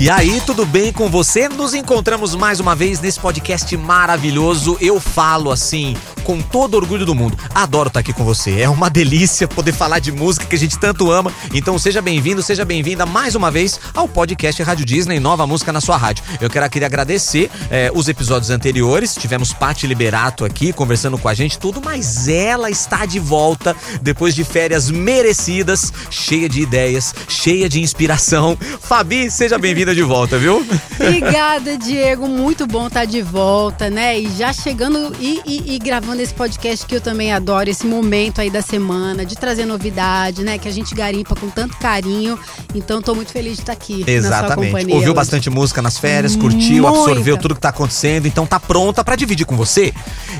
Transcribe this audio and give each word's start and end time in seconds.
E 0.00 0.08
aí, 0.08 0.40
tudo 0.46 0.64
bem 0.64 0.94
com 0.94 1.10
você? 1.10 1.46
Nos 1.46 1.74
encontramos 1.74 2.34
mais 2.34 2.58
uma 2.58 2.74
vez 2.74 3.00
nesse 3.00 3.20
podcast 3.20 3.76
maravilhoso. 3.76 4.78
Eu 4.80 4.98
falo 4.98 5.50
assim, 5.50 5.94
com 6.30 6.40
todo 6.40 6.74
orgulho 6.74 7.04
do 7.04 7.14
mundo. 7.14 7.36
Adoro 7.54 7.88
estar 7.88 8.00
aqui 8.00 8.12
com 8.12 8.24
você. 8.24 8.60
É 8.60 8.68
uma 8.68 8.88
delícia 8.88 9.46
poder 9.46 9.72
falar 9.72 9.98
de 9.98 10.10
música 10.10 10.46
que 10.46 10.56
a 10.56 10.58
gente 10.58 10.78
tanto 10.78 11.10
ama. 11.10 11.30
Então 11.52 11.78
seja 11.78 12.00
bem-vindo, 12.00 12.40
seja 12.40 12.64
bem-vinda 12.64 13.04
mais 13.04 13.34
uma 13.34 13.50
vez 13.50 13.78
ao 13.92 14.08
podcast 14.08 14.62
Rádio 14.62 14.86
Disney, 14.86 15.20
nova 15.20 15.46
música 15.46 15.72
na 15.72 15.82
sua 15.82 15.96
rádio. 15.96 16.24
Eu 16.40 16.48
quero 16.48 16.64
aqui 16.64 16.82
agradecer 16.82 17.50
eh, 17.70 17.90
os 17.92 18.08
episódios 18.08 18.48
anteriores. 18.48 19.14
Tivemos 19.14 19.52
Paty 19.52 19.86
Liberato 19.86 20.46
aqui 20.46 20.72
conversando 20.72 21.18
com 21.18 21.28
a 21.28 21.34
gente, 21.34 21.58
tudo, 21.58 21.82
mas 21.84 22.26
ela 22.26 22.70
está 22.70 23.04
de 23.04 23.18
volta 23.18 23.76
depois 24.00 24.34
de 24.34 24.44
férias 24.44 24.90
merecidas, 24.90 25.92
cheia 26.10 26.48
de 26.48 26.62
ideias, 26.62 27.14
cheia 27.28 27.68
de 27.68 27.82
inspiração. 27.82 28.56
Fabi, 28.80 29.30
seja 29.30 29.58
bem-vinda 29.58 29.89
de 29.94 30.02
volta, 30.02 30.38
viu? 30.38 30.64
Obrigada, 31.00 31.76
Diego. 31.76 32.28
Muito 32.28 32.66
bom 32.66 32.86
estar 32.86 33.04
de 33.04 33.22
volta, 33.22 33.90
né? 33.90 34.18
E 34.18 34.30
já 34.30 34.52
chegando 34.52 35.14
e, 35.18 35.40
e, 35.46 35.74
e, 35.74 35.78
gravando 35.78 36.22
esse 36.22 36.34
podcast 36.34 36.86
que 36.86 36.94
eu 36.94 37.00
também 37.00 37.32
adoro, 37.32 37.68
esse 37.68 37.86
momento 37.86 38.40
aí 38.40 38.50
da 38.50 38.62
semana, 38.62 39.24
de 39.24 39.34
trazer 39.36 39.66
novidade, 39.66 40.42
né? 40.42 40.58
Que 40.58 40.68
a 40.68 40.72
gente 40.72 40.94
garimpa 40.94 41.34
com 41.34 41.48
tanto 41.48 41.76
carinho. 41.78 42.38
Então, 42.74 43.02
tô 43.02 43.14
muito 43.14 43.32
feliz 43.32 43.54
de 43.54 43.62
estar 43.62 43.72
aqui. 43.72 44.04
Exatamente. 44.06 44.72
Na 44.72 44.80
sua 44.80 44.94
Ouviu 44.94 45.10
hoje. 45.10 45.14
bastante 45.14 45.50
música 45.50 45.82
nas 45.82 45.98
férias, 45.98 46.36
curtiu, 46.36 46.84
Muita. 46.84 46.98
absorveu 46.98 47.36
tudo 47.36 47.54
que 47.54 47.60
tá 47.60 47.70
acontecendo, 47.70 48.26
então 48.26 48.46
tá 48.46 48.60
pronta 48.60 49.02
para 49.02 49.16
dividir 49.16 49.46
com 49.46 49.56
você. 49.56 49.92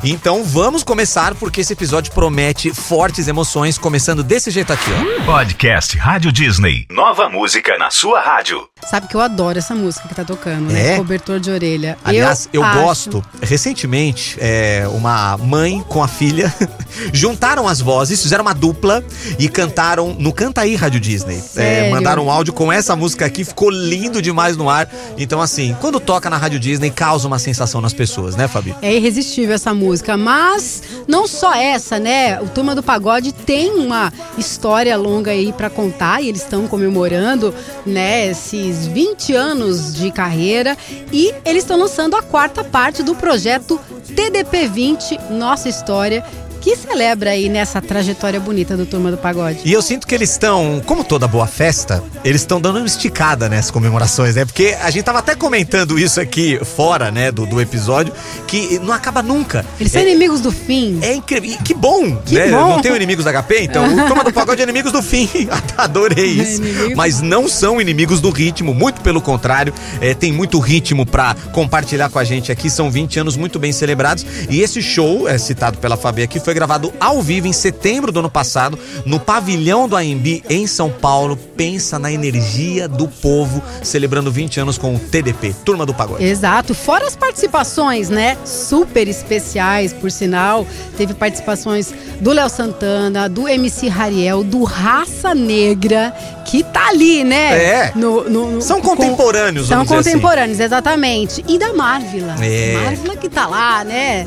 Então 0.05 0.45
vamos 0.45 0.83
começar, 0.83 1.35
porque 1.35 1.61
esse 1.61 1.73
episódio 1.73 2.13
promete 2.13 2.73
fortes 2.73 3.29
emoções, 3.29 3.79
começando 3.79 4.23
desse 4.23 4.51
jeito 4.51 4.73
aqui, 4.73 4.91
ó. 4.93 5.25
Podcast 5.25 5.97
Rádio 5.99 6.33
Disney. 6.33 6.87
Nova 6.91 7.29
música 7.29 7.77
na 7.79 7.91
sua 7.91 8.21
rádio. 8.21 8.69
Sabe 8.89 9.09
que 9.09 9.15
eu 9.15 9.21
adoro 9.21 9.40
essa 9.57 9.75
música 9.75 10.09
que 10.09 10.15
tá 10.15 10.25
tocando, 10.25 10.71
né? 10.73 10.95
É? 10.95 10.97
Cobertor 10.97 11.39
de 11.41 11.51
orelha. 11.51 11.97
Aliás, 12.05 12.49
eu, 12.53 12.63
acho- 12.63 12.81
gosto. 12.81 13.25
Recentemente, 13.41 14.37
é, 14.41 14.85
uma 14.93 15.37
mãe 15.39 15.85
com 15.89 16.03
a 16.03 16.09
filha 16.09 16.53
juntaram 17.13 17.67
as 17.69 17.81
vozes, 17.81 18.21
fizeram 18.23 18.43
uma 18.43 18.55
dupla 18.55 19.03
e 19.39 19.49
cantaram 19.49 20.15
no 20.19 20.33
Canta 20.33 20.63
aí 20.63 20.75
Rádio 20.75 21.01
Disney. 21.01 21.43
É, 21.57 21.91
mandaram 21.91 22.27
um 22.27 22.31
áudio 22.31 22.53
com 22.53 22.73
essa 22.73 22.95
música 22.97 23.27
aqui, 23.27 23.45
ficou 23.45 23.71
lindo 23.71 24.21
demais 24.21 24.57
no 24.57 24.69
ar. 24.69 24.89
Então, 25.17 25.41
assim, 25.41 25.77
quando 25.81 26.01
toca 26.01 26.29
na 26.29 26.37
Rádio 26.37 26.59
Disney, 26.59 26.91
causa 26.91 27.27
uma 27.27 27.39
sensação 27.39 27.81
nas 27.81 27.93
pessoas, 27.93 28.35
né, 28.37 28.49
Fabi? 28.49 28.75
É 28.83 28.95
irresistível 28.95 29.55
essa 29.55 29.73
música, 29.75 30.17
mas 30.17 30.83
não 31.07 31.27
só 31.29 31.55
essa, 31.55 31.99
né? 31.99 32.41
O 32.41 32.49
Turma 32.49 32.75
do 32.75 32.83
Pagode 32.83 33.33
tem 33.33 33.71
uma 33.73 34.13
história 34.37 34.97
longa 34.97 35.31
aí 35.31 35.53
pra 35.53 35.71
contar 35.71 36.23
e 36.23 36.29
eles 36.29 36.43
estão 36.43 36.67
comemorando, 36.67 37.55
né, 37.87 38.27
esses 38.29 38.87
20 38.87 39.30
anos 39.35 39.95
de 39.95 40.11
carreira 40.11 40.77
e 41.13 41.35
eles 41.45 41.63
estão 41.63 41.79
lançando 41.79 42.17
a 42.17 42.23
quarta 42.23 42.63
parte 42.65 43.03
do 43.03 43.15
projeto 43.15 43.81
TDP 44.15 44.69
20, 44.69 45.19
Nossa 45.31 45.69
História, 45.69 46.25
que 46.61 46.77
celebra 46.77 47.31
aí 47.31 47.49
nessa 47.49 47.81
trajetória 47.81 48.39
bonita 48.39 48.77
do 48.77 48.85
Turma 48.87 49.11
do 49.11 49.17
Pagode. 49.17 49.61
E 49.65 49.73
eu 49.73 49.83
sinto 49.83 50.07
que 50.07 50.15
eles 50.15 50.31
estão, 50.31 50.83
como 50.85 51.03
toda 51.03 51.27
boa 51.27 51.47
festa, 51.47 52.03
eles 52.25 52.43
estão 52.43 52.61
dando 52.61 52.77
uma 52.77 52.87
esticada 52.87 53.49
nessas 53.49 53.71
comemorações, 53.71 54.35
né? 54.37 54.45
Porque 54.45 54.77
a 54.81 54.91
gente 54.91 55.05
tava 55.05 55.19
até 55.21 55.35
comentando 55.35 55.99
isso 55.99 56.21
aqui 56.21 56.59
fora, 56.65 57.11
né, 57.11 57.33
do, 57.33 57.47
do 57.47 57.61
episódio, 57.61 58.13
que 58.47 58.79
não 58.81 58.93
acaba 58.93 59.23
nunca. 59.23 59.65
Eles 59.79 59.93
são 59.93 60.01
é, 60.03 60.09
inimigos 60.09 60.41
do 60.41 60.53
fim. 60.53 60.99
É 61.03 61.15
incrível. 61.15 61.51
E 61.51 61.57
que 61.63 61.75
bom, 61.75 62.17
Que 62.17 62.35
né? 62.35 62.51
bom. 62.51 62.71
Não 62.71 62.83
tem 62.83 62.95
inimigos 62.95 63.25
da 63.25 63.33
HP, 63.43 63.63
então 63.63 63.87
o 63.87 64.07
Turma 64.07 64.25
do 64.25 64.33
Pagode 64.33 64.61
é 64.61 64.65
inimigos 64.65 64.93
do 64.93 65.03
fim. 65.03 65.29
Adorei 65.77 66.27
isso. 66.27 66.63
Inimigos. 66.63 66.95
Mas 66.95 67.21
não 67.21 67.49
são 67.49 67.81
inimigos 67.81 68.21
do 68.21 68.31
ritmo, 68.31 68.75
muito 68.75 69.01
pelo 69.01 69.21
contrário. 69.21 69.73
é, 70.01 70.15
tem 70.15 70.33
muito 70.33 70.59
ritmo 70.59 71.07
pra 71.07 71.35
compartilhar 71.53 72.09
com 72.11 72.19
a 72.19 72.25
gente 72.25 72.53
aqui. 72.53 72.69
São 72.69 72.91
20 72.91 73.21
anos 73.21 73.37
muito 73.37 73.59
bem 73.59 73.73
celebrados. 73.73 74.25
E 74.49 74.61
esse 74.61 74.83
show, 74.83 75.29
é, 75.29 75.39
citado 75.39 75.79
pela 75.79 75.97
Fabi 75.97 76.23
aqui, 76.23 76.39
foi 76.41 76.50
gravado 76.55 76.93
ao 77.01 77.21
vivo 77.23 77.47
em 77.47 77.53
setembro 77.53 78.11
do 78.13 78.21
ano 78.21 78.31
passado, 78.31 78.79
no 79.05 79.19
pavilhão 79.21 79.89
do 79.89 79.97
AMB 79.97 80.43
em 80.49 80.67
São 80.67 80.91
Paulo. 80.91 81.37
Pensa 81.37 81.99
na 81.99 82.11
energia 82.13 82.89
do 82.89 83.07
povo 83.09 83.63
celebrando 83.83 84.31
20 84.33 84.61
anos 84.61 84.79
com 84.79 84.95
o 84.95 84.99
TDP, 84.99 85.55
Turma 85.65 85.85
do 85.85 85.93
Pagode. 85.93 86.25
Exato, 86.25 86.75
fora 86.75 87.07
as 87.07 87.15
participações, 87.17 88.09
né? 88.09 88.37
Super 88.45 89.07
especiais, 89.09 89.93
por 89.93 90.11
sinal. 90.11 90.67
Teve 90.97 91.15
participações 91.15 91.93
do 92.21 92.33
Léo 92.33 92.49
Santana, 92.49 93.29
do 93.29 93.47
MC 93.49 93.89
Rariel, 93.89 94.43
do 94.45 94.63
Raça 94.65 95.35
Negra, 95.35 96.13
que 96.47 96.63
tá 96.63 96.89
ali, 96.89 97.25
né? 97.25 97.63
É. 97.63 97.93
No, 97.95 98.29
no- 98.29 98.51
no- 98.53 98.63
São 98.63 98.81
com- 98.81 98.97
contemporâneos, 98.97 99.67
São 99.69 99.77
vamos 99.79 99.89
dizer 99.89 100.01
assim. 100.01 100.11
contemporâneos, 100.19 100.61
exatamente. 100.61 101.45
E 101.47 101.59
da 101.59 101.73
Marvila. 101.73 102.37
É. 102.41 102.75
Marvila 102.85 103.17
que 103.17 103.29
tá 103.29 103.47
lá, 103.47 103.85
né? 103.85 104.27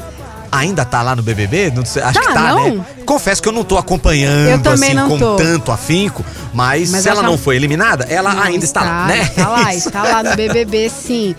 Ainda 0.55 0.85
tá 0.85 1.01
lá 1.01 1.15
no 1.15 1.23
BBB? 1.23 1.71
Não 1.75 1.83
sei, 1.85 2.01
acho 2.03 2.19
Tá, 2.19 2.27
que 2.27 2.33
tá, 2.33 2.41
não? 2.53 2.75
né? 2.75 2.85
Confesso 3.05 3.41
que 3.41 3.47
eu 3.49 3.53
não 3.53 3.63
tô 3.63 3.77
acompanhando 3.77 4.67
assim 4.69 4.95
com 5.07 5.17
tô. 5.17 5.35
tanto 5.35 5.71
afinco, 5.71 6.23
mas, 6.53 6.91
Mas 6.91 7.03
se 7.03 7.09
ela 7.09 7.21
acho- 7.21 7.29
não 7.29 7.37
foi 7.37 7.55
eliminada, 7.55 8.05
ela 8.09 8.33
Não, 8.33 8.43
ainda 8.43 8.63
está, 8.63 8.81
lá, 8.81 9.07
né? 9.07 9.21
Está 9.23 9.47
lá, 9.49 9.73
está 9.75 10.03
lá 10.03 10.23
no 10.23 10.35
BBB, 10.35 10.89
sim. 10.89 11.35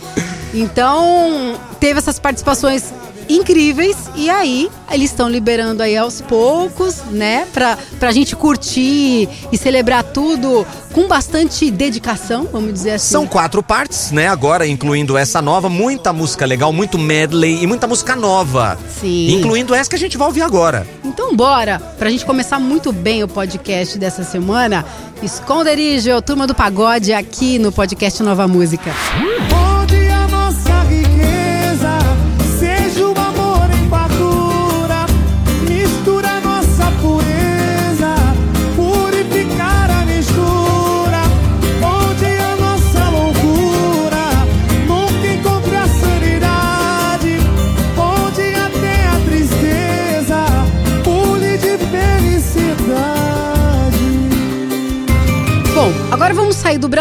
Então, 0.52 1.54
teve 1.80 1.98
essas 1.98 2.18
participações 2.18 2.84
incríveis 3.28 3.96
e 4.14 4.30
aí 4.30 4.70
eles 4.90 5.10
estão 5.10 5.28
liberando 5.28 5.82
aí 5.82 5.96
aos 5.96 6.20
poucos, 6.20 7.02
né, 7.10 7.46
pra, 7.52 7.78
pra 7.98 8.12
gente 8.12 8.36
curtir 8.36 9.28
e 9.50 9.58
celebrar 9.58 10.02
tudo 10.04 10.66
com 10.92 11.08
bastante 11.08 11.70
dedicação, 11.70 12.48
vamos 12.50 12.72
dizer 12.72 12.92
assim. 12.92 13.12
São 13.12 13.26
quatro 13.26 13.62
partes, 13.62 14.12
né? 14.12 14.28
Agora, 14.28 14.66
incluindo 14.66 15.16
essa 15.18 15.42
nova, 15.42 15.68
muita 15.68 16.12
música 16.12 16.46
legal, 16.46 16.72
muito 16.72 16.98
medley 16.98 17.62
e 17.62 17.66
muita 17.66 17.86
música 17.86 18.14
nova. 18.14 18.78
Sim. 19.00 19.32
Incluindo 19.32 19.74
essa 19.74 19.90
que 19.90 19.96
a 19.96 19.98
gente 19.98 20.16
vai 20.16 20.28
ouvir 20.28 20.42
agora. 20.42 20.86
Então 21.04 21.34
bora, 21.34 21.80
pra 21.98 22.10
gente 22.10 22.24
começar 22.24 22.60
muito 22.60 22.92
bem 22.92 23.24
o 23.24 23.28
podcast 23.28 23.98
dessa 23.98 24.22
semana, 24.22 24.84
Esconderijo, 25.22 26.22
Turma 26.22 26.46
do 26.46 26.54
Pagode 26.54 27.12
aqui 27.12 27.58
no 27.58 27.72
podcast 27.72 28.22
Nova 28.22 28.46
Música. 28.46 28.92
Onde 29.80 30.03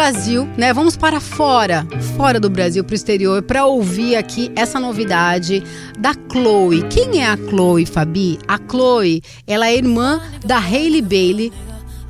Brasil, 0.04 0.46
né? 0.58 0.70
Vamos 0.70 0.98
para 0.98 1.18
fora, 1.18 1.86
fora 2.14 2.38
do 2.38 2.50
Brasil, 2.50 2.84
para 2.84 2.92
o 2.92 2.94
exterior, 2.94 3.42
para 3.42 3.64
ouvir 3.64 4.16
aqui 4.16 4.52
essa 4.54 4.78
novidade 4.78 5.62
da 5.98 6.12
Chloe. 6.30 6.82
Quem 6.90 7.22
é 7.22 7.26
a 7.26 7.38
Chloe, 7.38 7.86
Fabi? 7.86 8.38
A 8.46 8.58
Chloe, 8.58 9.22
ela 9.46 9.66
é 9.66 9.74
irmã 9.74 10.20
da 10.44 10.58
Hailey 10.58 11.00
Bailey, 11.00 11.50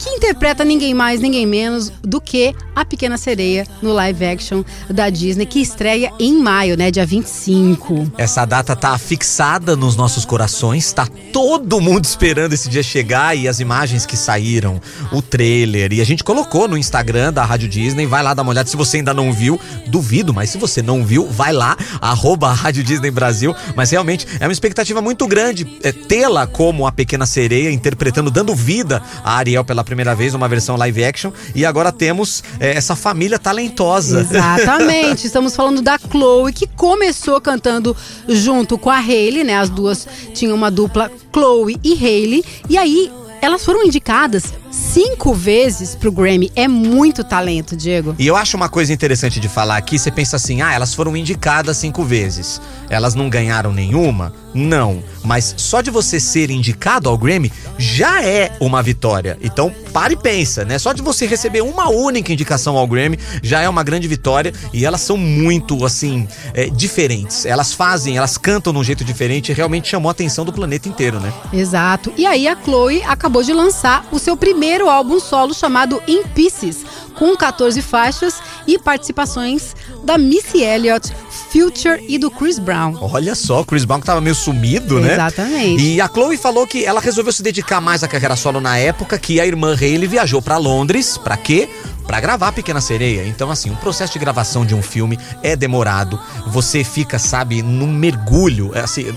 que 0.04 0.10
interpreta 0.10 0.66
ninguém 0.66 0.92
mais, 0.92 1.18
ninguém 1.18 1.46
menos 1.46 1.90
do 2.02 2.20
que 2.20 2.54
a 2.76 2.84
Pequena 2.84 3.16
Sereia 3.16 3.66
no 3.80 3.90
live 3.94 4.22
action 4.26 4.62
da 4.90 5.08
Disney, 5.08 5.46
que 5.46 5.60
estreia 5.60 6.12
em 6.20 6.38
maio, 6.38 6.76
né? 6.76 6.90
Dia 6.90 7.06
25. 7.06 8.12
Essa 8.18 8.44
data 8.44 8.76
tá 8.76 8.98
fixada 8.98 9.74
nos 9.74 9.96
nossos 9.96 10.26
corações, 10.26 10.92
tá 10.92 11.08
todo 11.32 11.80
mundo 11.80 12.04
esperando 12.04 12.52
esse 12.52 12.68
dia 12.68 12.82
chegar 12.82 13.34
e 13.34 13.48
as 13.48 13.60
imagens 13.60 14.04
que 14.04 14.14
saíram, 14.14 14.78
o 15.10 15.22
trailer, 15.22 15.90
e 15.94 16.02
a 16.02 16.04
gente 16.04 16.22
colocou 16.22 16.68
no 16.68 16.76
Instagram 16.76 17.32
da 17.32 17.42
Rádio 17.42 17.68
Disney, 17.68 18.04
vai 18.04 18.22
lá 18.22 18.34
dar 18.34 18.42
uma 18.42 18.50
olhada, 18.50 18.68
se 18.68 18.76
você 18.76 18.98
ainda 18.98 19.14
não 19.14 19.32
viu, 19.32 19.58
duvido, 19.86 20.34
mas 20.34 20.50
se 20.50 20.58
você 20.58 20.82
não 20.82 21.02
viu, 21.02 21.26
vai 21.30 21.52
lá, 21.52 21.78
arroba 21.98 22.52
Rádio 22.52 22.84
Disney 22.84 23.10
Brasil, 23.10 23.56
mas 23.74 23.90
realmente 23.90 24.26
é 24.38 24.46
uma 24.46 24.52
expectativa 24.52 25.00
muito 25.00 25.26
grande 25.26 25.66
é, 25.82 25.92
tê-la 25.92 26.46
como 26.46 26.86
a 26.86 26.92
Pequena 26.92 27.24
Sereia, 27.24 27.70
interpretando, 27.70 28.30
dando 28.30 28.54
vida 28.54 29.02
a 29.24 29.38
Ariel 29.38 29.64
pela 29.64 29.82
primeira 29.82 29.93
vez, 30.16 30.34
uma 30.34 30.48
versão 30.48 30.76
live 30.76 31.04
action, 31.04 31.30
e 31.54 31.64
agora 31.64 31.92
temos 31.92 32.42
é, 32.58 32.76
essa 32.76 32.96
família 32.96 33.38
talentosa. 33.38 34.20
Exatamente. 34.20 35.26
Estamos 35.26 35.54
falando 35.54 35.82
da 35.82 35.98
Chloe, 35.98 36.52
que 36.52 36.66
começou 36.66 37.40
cantando 37.40 37.96
junto 38.28 38.76
com 38.78 38.90
a 38.90 38.98
Hailey, 38.98 39.44
né? 39.44 39.56
As 39.58 39.68
duas 39.68 40.06
tinham 40.32 40.56
uma 40.56 40.70
dupla 40.70 41.10
Chloe 41.32 41.78
e 41.84 41.92
Hailey. 41.92 42.44
E 42.68 42.78
aí 42.78 43.12
elas 43.44 43.62
foram 43.62 43.84
indicadas 43.84 44.54
cinco 44.70 45.34
vezes 45.34 45.94
pro 45.94 46.10
Grammy. 46.10 46.50
É 46.56 46.66
muito 46.66 47.22
talento, 47.22 47.76
Diego. 47.76 48.14
E 48.18 48.26
eu 48.26 48.36
acho 48.36 48.56
uma 48.56 48.70
coisa 48.70 48.90
interessante 48.90 49.38
de 49.38 49.48
falar 49.48 49.76
aqui, 49.76 49.98
você 49.98 50.10
pensa 50.10 50.36
assim, 50.36 50.62
ah, 50.62 50.72
elas 50.72 50.94
foram 50.94 51.14
indicadas 51.14 51.76
cinco 51.76 52.02
vezes. 52.02 52.58
Elas 52.88 53.14
não 53.14 53.28
ganharam 53.28 53.70
nenhuma? 53.70 54.32
Não. 54.54 55.02
Mas 55.24 55.54
só 55.56 55.80
de 55.80 55.90
você 55.90 56.20
ser 56.20 56.50
indicado 56.50 57.08
ao 57.08 57.18
Grammy 57.18 57.52
já 57.76 58.22
é 58.22 58.56
uma 58.60 58.82
vitória. 58.82 59.36
Então, 59.42 59.74
para 59.92 60.12
e 60.12 60.16
pensa, 60.16 60.64
né? 60.64 60.78
Só 60.78 60.92
de 60.92 61.02
você 61.02 61.26
receber 61.26 61.62
uma 61.62 61.88
única 61.88 62.32
indicação 62.32 62.76
ao 62.76 62.86
Grammy 62.86 63.18
já 63.42 63.60
é 63.60 63.68
uma 63.68 63.82
grande 63.82 64.06
vitória. 64.06 64.52
E 64.72 64.84
elas 64.84 65.00
são 65.00 65.16
muito, 65.16 65.84
assim, 65.84 66.28
é, 66.52 66.66
diferentes. 66.66 67.44
Elas 67.44 67.72
fazem, 67.72 68.16
elas 68.16 68.38
cantam 68.38 68.72
de 68.72 68.78
um 68.78 68.84
jeito 68.84 69.04
diferente 69.04 69.50
e 69.50 69.54
realmente 69.54 69.88
chamou 69.88 70.08
a 70.08 70.12
atenção 70.12 70.44
do 70.44 70.52
planeta 70.52 70.88
inteiro, 70.88 71.18
né? 71.18 71.32
Exato. 71.52 72.12
E 72.16 72.26
aí 72.26 72.46
a 72.46 72.56
Chloe 72.56 73.02
acabou 73.02 73.42
de 73.42 73.52
lançar 73.52 74.06
o 74.12 74.18
seu 74.18 74.36
primeiro 74.36 74.88
álbum 74.88 75.18
solo 75.18 75.54
chamado 75.54 76.02
In 76.06 76.22
Pieces, 76.34 76.84
com 77.14 77.36
14 77.36 77.80
faixas 77.82 78.40
e 78.66 78.78
participações 78.78 79.74
da 80.04 80.18
Missy 80.18 80.62
Elliott, 80.62 81.12
Future 81.54 82.04
e 82.08 82.18
do 82.18 82.32
Chris 82.32 82.58
Brown. 82.58 82.98
Olha 83.00 83.32
só, 83.36 83.60
o 83.60 83.64
Chris 83.64 83.84
Brown 83.84 84.00
que 84.00 84.06
tava 84.06 84.20
meio 84.20 84.34
sumido, 84.34 84.98
né? 84.98 85.12
Exatamente. 85.12 85.84
E 85.84 86.00
a 86.00 86.08
Chloe 86.08 86.36
falou 86.36 86.66
que 86.66 86.84
ela 86.84 87.00
resolveu 87.00 87.32
se 87.32 87.44
dedicar 87.44 87.80
mais 87.80 88.02
à 88.02 88.08
carreira 88.08 88.34
solo 88.34 88.60
na 88.60 88.76
época 88.76 89.16
que 89.16 89.40
a 89.40 89.46
irmã 89.46 89.72
Hailey 89.72 90.08
viajou 90.08 90.42
pra 90.42 90.56
Londres. 90.56 91.16
Pra 91.16 91.36
quê? 91.36 91.68
Pra 92.08 92.20
gravar 92.20 92.50
Pequena 92.50 92.80
Sereia. 92.80 93.24
Então, 93.28 93.52
assim, 93.52 93.70
o 93.70 93.76
processo 93.76 94.14
de 94.14 94.18
gravação 94.18 94.66
de 94.66 94.74
um 94.74 94.82
filme 94.82 95.16
é 95.44 95.54
demorado. 95.54 96.18
Você 96.48 96.82
fica, 96.82 97.20
sabe, 97.20 97.62
num 97.62 97.86
mergulho. 97.86 98.72
É 98.74 98.80
assim, 98.80 99.14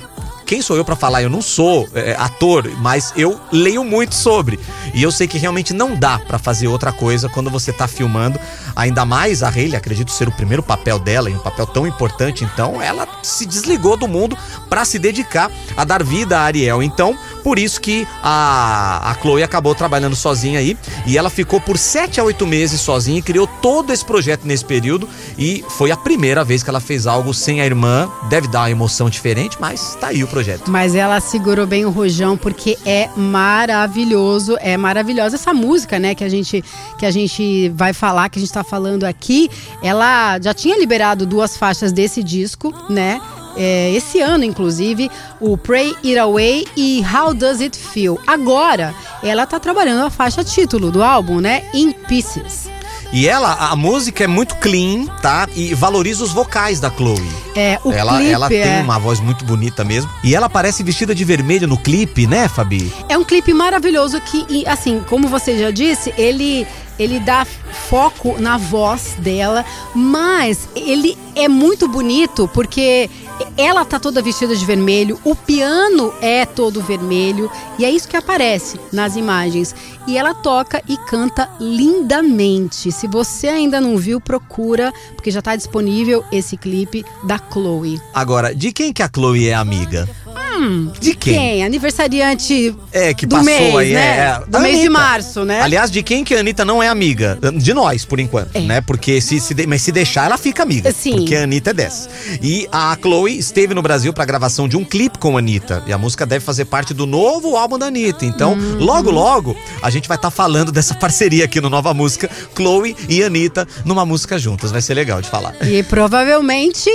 quem 0.47 0.61
sou 0.61 0.77
eu 0.77 0.85
para 0.85 0.95
falar? 0.95 1.21
Eu 1.21 1.29
não 1.29 1.41
sou 1.41 1.87
é, 1.93 2.15
ator, 2.17 2.71
mas 2.77 3.11
eu 3.17 3.39
leio 3.51 3.83
muito 3.83 4.15
sobre. 4.15 4.57
E 4.93 5.03
eu 5.03 5.11
sei 5.11 5.27
que 5.27 5.37
realmente 5.37 5.73
não 5.73 5.93
dá 5.93 6.17
para 6.17 6.39
fazer 6.39 6.67
outra 6.67 6.93
coisa 6.93 7.27
quando 7.27 7.49
você 7.49 7.73
tá 7.73 7.85
filmando. 7.85 8.39
Ainda 8.73 9.05
mais 9.05 9.43
a 9.43 9.49
Hayley, 9.49 9.75
acredito 9.75 10.09
ser 10.09 10.27
o 10.29 10.31
primeiro 10.31 10.63
papel 10.63 10.97
dela 10.97 11.29
e 11.29 11.35
um 11.35 11.39
papel 11.39 11.67
tão 11.67 11.85
importante. 11.85 12.45
Então, 12.45 12.81
ela 12.81 13.05
se 13.21 13.45
desligou 13.45 13.97
do 13.97 14.07
mundo 14.07 14.37
para 14.69 14.85
se 14.85 14.97
dedicar 14.97 15.51
a 15.75 15.83
dar 15.83 16.01
vida 16.01 16.39
a 16.39 16.43
Ariel. 16.43 16.81
Então, 16.81 17.17
por 17.43 17.59
isso 17.59 17.81
que 17.81 18.07
a, 18.23 19.11
a 19.11 19.15
Chloe 19.15 19.43
acabou 19.43 19.75
trabalhando 19.75 20.15
sozinha 20.15 20.59
aí. 20.59 20.77
E 21.05 21.17
ela 21.17 21.29
ficou 21.29 21.59
por 21.59 21.77
sete 21.77 22.21
a 22.21 22.23
oito 22.23 22.47
meses 22.47 22.79
sozinha 22.79 23.19
e 23.19 23.21
criou 23.21 23.47
todo 23.61 23.91
esse 23.91 24.05
projeto 24.05 24.45
nesse 24.45 24.63
período. 24.63 25.09
E 25.37 25.65
foi 25.71 25.91
a 25.91 25.97
primeira 25.97 26.45
vez 26.45 26.63
que 26.63 26.69
ela 26.69 26.79
fez 26.79 27.05
algo 27.05 27.33
sem 27.33 27.59
a 27.59 27.65
irmã. 27.65 28.09
Deve 28.29 28.47
dar 28.47 28.61
uma 28.61 28.71
emoção 28.71 29.09
diferente, 29.09 29.57
mas 29.59 29.97
tá 29.99 30.07
aí 30.07 30.23
o 30.23 30.27
projeto. 30.27 30.36
Mas 30.69 30.95
ela 30.95 31.19
segurou 31.19 31.65
bem 31.65 31.85
o 31.85 31.89
rojão 31.89 32.37
porque 32.37 32.77
é 32.85 33.09
maravilhoso, 33.15 34.57
é 34.59 34.77
maravilhosa 34.77 35.35
essa 35.35 35.53
música, 35.53 35.99
né, 35.99 36.15
que 36.15 36.23
a 36.23 36.29
gente 36.29 36.63
que 36.97 37.05
a 37.05 37.11
gente 37.11 37.69
vai 37.69 37.93
falar, 37.93 38.29
que 38.29 38.39
a 38.39 38.41
gente 38.41 38.51
tá 38.51 38.63
falando 38.63 39.03
aqui. 39.03 39.49
Ela 39.81 40.39
já 40.41 40.53
tinha 40.53 40.77
liberado 40.77 41.25
duas 41.25 41.57
faixas 41.57 41.91
desse 41.91 42.23
disco, 42.23 42.73
né? 42.89 43.21
É, 43.57 43.91
esse 43.91 44.21
ano, 44.21 44.43
inclusive, 44.43 45.09
o 45.41 45.57
Pray 45.57 45.95
It 46.03 46.17
Away 46.17 46.67
e 46.77 47.03
How 47.03 47.33
Does 47.33 47.59
It 47.59 47.75
Feel. 47.75 48.19
Agora, 48.27 48.93
ela 49.23 49.47
tá 49.47 49.59
trabalhando 49.59 50.05
a 50.05 50.11
faixa 50.11 50.43
título 50.43 50.91
do 50.91 51.03
álbum, 51.03 51.39
né? 51.39 51.63
In 51.73 51.91
Pieces. 51.91 52.76
E 53.11 53.27
ela, 53.27 53.53
a 53.53 53.75
música 53.75 54.23
é 54.23 54.27
muito 54.27 54.55
clean, 54.57 55.05
tá? 55.21 55.47
E 55.55 55.73
valoriza 55.73 56.23
os 56.23 56.31
vocais 56.31 56.79
da 56.79 56.91
Chloe. 56.91 57.21
É, 57.55 57.79
o 57.83 57.91
ela, 57.91 58.17
clipe 58.17 58.31
ela 58.31 58.47
tem 58.47 58.61
é... 58.61 58.81
uma 58.81 58.99
voz 58.99 59.19
muito 59.19 59.45
bonita 59.45 59.83
mesmo. 59.83 60.09
E 60.23 60.35
ela 60.35 60.49
parece 60.49 60.83
vestida 60.83 61.15
de 61.15 61.23
vermelho 61.23 61.67
no 61.67 61.77
clipe, 61.77 62.27
né, 62.27 62.47
Fabi? 62.47 62.91
É 63.09 63.17
um 63.17 63.23
clipe 63.23 63.53
maravilhoso 63.53 64.19
que, 64.21 64.45
e, 64.49 64.67
assim, 64.67 65.01
como 65.07 65.27
você 65.27 65.57
já 65.57 65.71
disse, 65.71 66.13
ele 66.17 66.67
ele 66.99 67.19
dá 67.19 67.45
foco 67.45 68.39
na 68.39 68.57
voz 68.57 69.15
dela, 69.19 69.65
mas 69.95 70.67
ele 70.75 71.17
é 71.35 71.47
muito 71.47 71.87
bonito 71.87 72.49
porque 72.53 73.09
ela 73.55 73.85
tá 73.85 73.99
toda 73.99 74.21
vestida 74.21 74.55
de 74.55 74.65
vermelho, 74.65 75.19
o 75.23 75.35
piano 75.35 76.13
é 76.21 76.45
todo 76.45 76.81
vermelho 76.81 77.51
e 77.77 77.85
é 77.85 77.91
isso 77.91 78.07
que 78.07 78.17
aparece 78.17 78.79
nas 78.91 79.15
imagens. 79.15 79.75
E 80.07 80.17
ela 80.17 80.33
toca 80.33 80.81
e 80.87 80.95
canta 80.97 81.49
lindamente. 81.59 82.91
Se 82.91 83.07
você 83.07 83.47
ainda 83.47 83.81
não 83.81 83.97
viu, 83.97 84.21
procura, 84.21 84.93
porque 85.15 85.29
já 85.29 85.41
tá 85.41 85.55
disponível 85.55 86.23
esse 86.31 86.55
clipe 86.55 87.05
da 87.23 87.37
Chloe. 87.37 88.01
Agora, 88.13 88.55
de 88.55 88.71
quem 88.71 88.93
que 88.93 89.03
a 89.03 89.09
Chloe 89.13 89.49
é 89.49 89.53
amiga? 89.53 90.07
Hum, 90.57 90.91
De 90.99 91.13
quem? 91.15 91.63
Aniversariante 91.63 92.75
É, 92.91 93.13
que 93.13 93.25
do 93.25 93.35
passou 93.35 93.45
mês, 93.45 93.75
aí, 93.75 93.93
né? 93.93 93.99
é, 94.01 94.19
é. 94.21 94.43
Do 94.47 94.59
mês 94.59 94.81
de 94.81 94.89
março, 94.89 95.45
né? 95.45 95.61
Aliás, 95.61 95.91
de 95.91 96.01
quem 96.03 96.23
que 96.23 96.33
a 96.35 96.39
Anitta 96.39 96.63
não 96.65 96.81
é 96.81 96.87
amiga? 96.87 97.37
De 97.55 97.73
nós, 97.73 98.05
por 98.05 98.19
enquanto, 98.19 98.55
É. 98.55 98.59
né? 98.61 98.81
Porque 98.81 99.19
se, 99.21 99.39
se 99.39 99.53
de- 99.53 99.67
mas 99.67 99.81
se 99.81 99.91
deixar, 99.91 100.25
ela 100.25 100.37
fica 100.37 100.63
amiga. 100.63 100.91
Sim. 100.91 101.17
Porque 101.17 101.35
a 101.35 101.43
Anitta 101.43 101.69
é 101.69 101.73
dessa. 101.73 102.09
E 102.41 102.67
a 102.71 102.97
Chloe 103.01 103.37
esteve 103.37 103.73
no 103.73 103.81
Brasil 103.81 104.11
pra 104.13 104.25
gravação 104.25 104.67
de 104.67 104.75
um 104.77 104.83
clipe 104.83 105.17
com 105.19 105.35
a 105.35 105.39
Anitta. 105.39 105.83
E 105.87 105.93
a 105.93 105.97
música 105.97 106.25
deve 106.25 106.43
fazer 106.43 106.65
parte 106.65 106.93
do 106.93 107.05
novo 107.05 107.55
álbum 107.55 107.77
da 107.77 107.87
Anitta. 107.87 108.25
Então, 108.25 108.53
Uhum. 108.53 108.77
logo, 108.79 109.11
logo, 109.11 109.55
a 109.81 109.89
gente 109.89 110.07
vai 110.07 110.17
estar 110.17 110.31
falando 110.31 110.71
dessa 110.71 110.93
parceria 110.95 111.45
aqui 111.45 111.59
no 111.61 111.69
Nova 111.69 111.93
Música. 111.93 112.29
Chloe 112.55 112.95
e 113.09 113.23
Anitta 113.23 113.67
numa 113.85 114.05
música 114.05 114.37
juntas. 114.39 114.71
Vai 114.71 114.81
ser 114.81 114.93
legal 114.93 115.21
de 115.21 115.29
falar. 115.29 115.53
E 115.65 115.83
provavelmente 115.83 116.89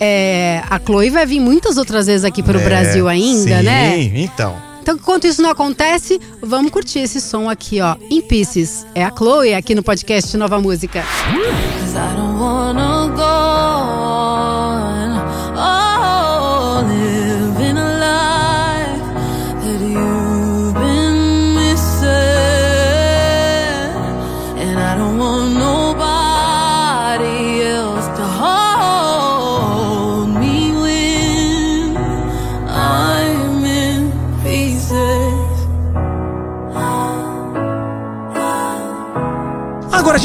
é, 0.00 0.62
a 0.68 0.78
Chloe 0.84 1.10
vai 1.10 1.26
vir 1.26 1.40
muitas 1.40 1.76
outras 1.76 2.06
vezes 2.06 2.24
aqui 2.24 2.42
para 2.42 2.58
o 2.58 2.60
É, 2.60 2.64
Brasil 2.64 2.91
ainda, 3.08 3.58
sim, 3.58 3.64
né? 3.64 3.98
então. 4.14 4.56
Então, 4.82 4.96
enquanto 4.96 5.26
isso 5.28 5.40
não 5.40 5.50
acontece, 5.50 6.20
vamos 6.42 6.72
curtir 6.72 6.98
esse 6.98 7.20
som 7.20 7.48
aqui, 7.48 7.80
ó, 7.80 7.94
In 8.10 8.20
Pieces. 8.20 8.84
É 8.96 9.04
a 9.04 9.12
Chloe 9.16 9.54
aqui 9.54 9.76
no 9.76 9.82
podcast 9.82 10.36
Nova 10.36 10.60
Música. 10.60 11.04
Cause 11.80 12.31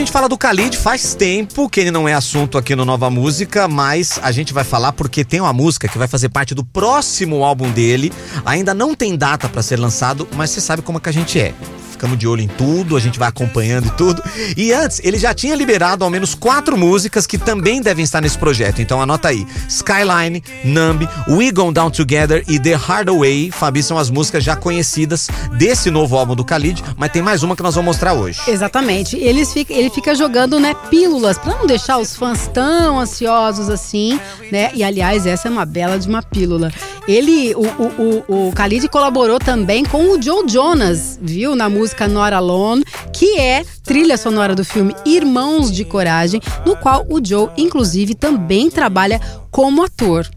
gente 0.08 0.14
fala 0.14 0.30
do 0.30 0.38
Khalid, 0.38 0.78
faz 0.78 1.14
tempo 1.16 1.68
que 1.68 1.82
ele 1.82 1.92
não 1.92 2.08
é 2.08 2.14
assunto 2.14 2.58
aqui 2.58 2.74
no 2.78 2.86
Nova 2.86 3.10
Música, 3.10 3.68
mas 3.68 4.18
a 4.24 4.32
gente 4.32 4.54
vai 4.54 4.64
falar 4.64 4.94
porque 4.94 5.26
tem 5.26 5.42
uma 5.42 5.52
música 5.52 5.86
que 5.86 5.98
vai 5.98 6.08
fazer 6.08 6.30
parte 6.30 6.56
do 6.56 6.64
próximo 6.64 7.44
álbum 7.44 7.70
dele. 7.70 8.14
Ainda 8.46 8.74
não 8.74 8.96
tem 8.96 9.18
data 9.18 9.50
pra 9.50 9.62
ser 9.62 9.78
lançado, 9.78 10.26
mas 10.38 10.52
você 10.52 10.62
sabe 10.62 10.82
como 10.82 10.98
é 10.98 11.02
que 11.02 11.10
a 11.10 11.12
gente 11.12 11.38
é. 11.38 11.54
Ficamos 11.98 12.20
de 12.20 12.28
olho 12.28 12.44
em 12.44 12.48
tudo, 12.48 12.96
a 12.96 13.00
gente 13.00 13.18
vai 13.18 13.28
acompanhando 13.28 13.88
e 13.88 13.90
tudo. 13.90 14.22
E 14.56 14.72
antes, 14.72 15.02
ele 15.04 15.18
já 15.18 15.34
tinha 15.34 15.56
liberado 15.56 16.04
ao 16.04 16.12
menos 16.12 16.36
quatro 16.36 16.78
músicas 16.78 17.26
que 17.26 17.40
também 17.40 17.82
devem 17.82 18.04
estar 18.04 18.22
nesse 18.22 18.38
projeto. 18.38 18.84
Então 18.84 19.02
anota 19.02 19.30
aí: 19.30 19.48
Skyline, 19.68 20.44
Numb, 20.64 21.10
We 21.28 21.52
Gone 21.52 21.74
Down 21.74 21.90
Together 21.90 22.44
e 22.48 22.60
The 22.60 22.76
Hard 22.76 23.10
Way. 23.10 23.50
Fabi 23.50 23.82
são 23.82 23.98
as 23.98 24.12
músicas 24.12 24.44
já 24.44 24.56
conhecidas 24.56 25.28
desse 25.58 25.90
novo 25.90 26.16
álbum 26.16 26.36
do 26.36 26.44
Khalid, 26.44 26.84
mas 26.96 27.12
tem 27.12 27.24
mais 27.24 27.42
uma 27.42 27.56
que 27.56 27.64
nós 27.64 27.74
vamos 27.74 27.88
mostrar 27.88 28.14
hoje. 28.14 28.42
Exatamente. 28.48 29.18
Eles 29.18 29.52
fica, 29.52 29.74
ele 29.74 29.90
fica 29.90 30.14
jogando, 30.14 30.60
né, 30.60 30.76
pílulas 30.92 31.40
para 31.40 31.56
não 31.56 31.66
deixar 31.66 31.98
os 31.98 32.16
fãs 32.16 32.48
tão 32.54 33.00
ansiosos 33.00 33.70
assim, 33.70 34.20
né? 34.52 34.70
E 34.76 34.84
aliás, 34.84 35.26
essa 35.26 35.48
é 35.48 35.52
uma 35.52 35.66
bela 35.66 35.98
de 35.98 36.08
uma 36.08 36.22
pílula. 36.22 36.72
Ele, 37.08 37.56
o, 37.56 37.62
o, 37.62 38.24
o, 38.28 38.48
o 38.50 38.52
Khalid 38.52 38.88
colaborou 38.90 39.40
também 39.40 39.86
com 39.86 40.12
o 40.12 40.22
Joe 40.22 40.44
Jonas, 40.48 41.18
viu? 41.22 41.56
Na 41.56 41.70
música 41.70 41.87
Not 42.08 42.34
Alone, 42.34 42.84
que 43.14 43.38
é 43.38 43.64
trilha 43.84 44.18
sonora 44.18 44.56
do 44.56 44.64
filme 44.66 44.96
Irmãos 45.06 45.72
de 45.72 45.86
Coragem, 45.86 46.42
no 46.66 46.76
qual 46.76 47.06
o 47.10 47.20
Joe, 47.26 47.50
inclusive, 47.58 48.16
também 48.16 48.70
trabalha 48.70 49.20
como 49.52 49.84
ator. 49.84 50.28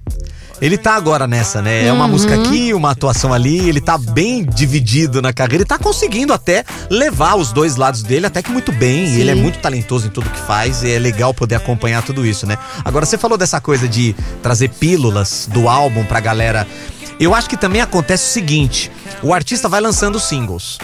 Ele 0.60 0.76
tá 0.76 0.94
agora 0.94 1.26
nessa, 1.26 1.62
né? 1.62 1.86
É 1.86 1.92
uma 1.92 2.04
Uhum. 2.04 2.10
música 2.10 2.34
aqui, 2.34 2.74
uma 2.74 2.90
atuação 2.90 3.32
ali, 3.32 3.66
ele 3.66 3.80
tá 3.80 3.96
bem 3.96 4.44
dividido 4.44 5.22
na 5.22 5.32
carreira 5.32 5.62
e 5.62 5.66
tá 5.66 5.78
conseguindo 5.78 6.34
até 6.34 6.66
levar 6.90 7.36
os 7.36 7.50
dois 7.50 7.76
lados 7.76 8.02
dele 8.02 8.26
até 8.26 8.42
que 8.42 8.50
muito 8.52 8.70
bem. 8.70 9.06
Sim. 9.06 9.20
ele 9.20 9.30
é 9.30 9.34
muito 9.34 9.58
talentoso 9.58 10.06
em 10.06 10.10
tudo 10.10 10.28
que 10.28 10.38
faz 10.40 10.82
e 10.82 10.90
é 10.92 10.98
legal 10.98 11.32
poder 11.32 11.54
acompanhar 11.54 12.02
tudo 12.02 12.26
isso, 12.26 12.46
né? 12.46 12.58
Agora, 12.84 13.06
você 13.06 13.16
falou 13.16 13.38
dessa 13.38 13.58
coisa 13.58 13.88
de 13.88 14.14
trazer 14.42 14.68
pílulas 14.68 15.48
do 15.50 15.66
álbum 15.66 16.04
pra 16.04 16.20
galera. 16.20 16.68
Eu 17.18 17.34
acho 17.34 17.48
que 17.48 17.56
também 17.56 17.80
acontece 17.80 18.28
o 18.28 18.32
seguinte: 18.32 18.90
o 19.22 19.32
artista 19.32 19.66
vai 19.66 19.80
lançando 19.80 20.20
singles. 20.20 20.76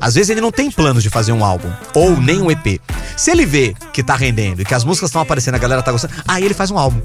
Às 0.00 0.14
vezes 0.14 0.30
ele 0.30 0.40
não 0.40 0.50
tem 0.52 0.70
planos 0.70 1.02
de 1.02 1.10
fazer 1.10 1.32
um 1.32 1.44
álbum 1.44 1.70
ou 1.94 2.20
nem 2.20 2.40
um 2.40 2.50
EP. 2.50 2.80
Se 3.16 3.30
ele 3.30 3.46
vê 3.46 3.74
que 3.92 4.02
tá 4.02 4.14
rendendo 4.14 4.60
e 4.62 4.64
que 4.64 4.74
as 4.74 4.84
músicas 4.84 5.08
estão 5.08 5.20
aparecendo, 5.22 5.54
a 5.54 5.58
galera 5.58 5.82
tá 5.82 5.90
gostando, 5.92 6.14
aí 6.28 6.44
ele 6.44 6.54
faz 6.54 6.70
um 6.70 6.78
álbum. 6.78 7.00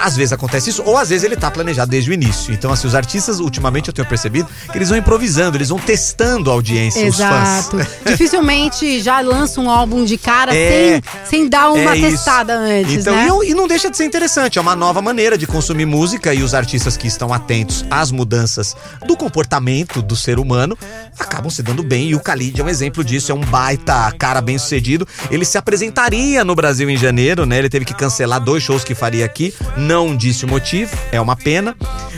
Às 0.00 0.16
vezes 0.16 0.32
acontece 0.32 0.70
isso, 0.70 0.82
ou 0.84 0.96
às 0.96 1.08
vezes 1.08 1.24
ele 1.24 1.34
tá 1.36 1.50
planejado 1.50 1.90
desde 1.90 2.10
o 2.10 2.14
início. 2.14 2.52
Então, 2.54 2.70
assim, 2.72 2.86
os 2.86 2.94
artistas, 2.94 3.40
ultimamente 3.40 3.88
eu 3.88 3.92
tenho 3.94 4.06
percebido 4.06 4.48
que 4.70 4.78
eles 4.78 4.88
vão 4.88 4.98
improvisando, 4.98 5.56
eles 5.56 5.70
vão 5.70 5.78
testando 5.78 6.50
a 6.50 6.54
audiência, 6.54 7.00
Exato. 7.04 7.76
os 7.78 7.82
fãs. 7.82 7.88
Dificilmente 8.06 9.00
já 9.00 9.20
lança 9.20 9.60
um 9.60 9.68
álbum 9.70 10.04
de 10.04 10.16
cara 10.18 10.54
É. 10.54 11.00
sem, 11.28 11.30
sem 11.42 11.48
dar 11.48 11.70
uma 11.70 11.96
É 11.96 12.00
testada 12.00 12.54
antes, 12.56 12.94
Então, 12.94 13.14
né? 13.14 13.24
e, 13.24 13.28
não- 13.28 13.44
e 13.44 13.54
não 13.54 13.66
deixa 13.68 13.90
de 13.90 13.96
ser 13.96 14.04
interessante, 14.04 14.58
é 14.58 14.60
uma 14.60 14.76
nova 14.76 15.00
maneira 15.02 15.36
de 15.36 15.46
consumir 15.46 15.84
música 15.86 16.32
e 16.34 16.42
os 16.42 16.54
artistas 16.54 16.96
que 16.96 17.06
estão 17.08 17.32
atentos 17.32 17.84
às 17.90 18.10
mudanças 18.12 18.76
do 19.06 19.16
comportamento 19.16 20.00
do 20.02 20.14
ser 20.14 20.38
humano 20.38 20.76
acabam 21.18 21.50
se 21.50 21.62
dando 21.62 21.82
bem. 21.82 22.10
E 22.10 22.14
o 22.16 22.20
Khalid 22.20 22.60
é 22.60 22.64
um 22.64 22.68
exemplo 22.68 23.04
disso, 23.04 23.30
é 23.30 23.34
um 23.34 23.40
baita 23.40 24.12
cara 24.18 24.40
bem 24.40 24.58
sucedido. 24.58 25.06
Ele 25.30 25.44
se 25.44 25.56
apresentaria 25.58 26.44
no 26.44 26.54
Brasil 26.54 26.88
em 26.90 26.96
janeiro, 26.96 27.46
né? 27.46 27.58
Ele 27.58 27.68
teve 27.68 27.84
que 27.84 27.94
cancelar 27.94 28.40
dois 28.40 28.62
shows 28.62 28.84
que 28.84 28.94
faria 28.94 29.24
aqui, 29.24 29.54
não 29.76 30.16
disse 30.16 30.44
o 30.44 30.48
motivo, 30.48 30.96
é 31.12 31.20
uma 31.20 31.36
pena. 31.36 31.76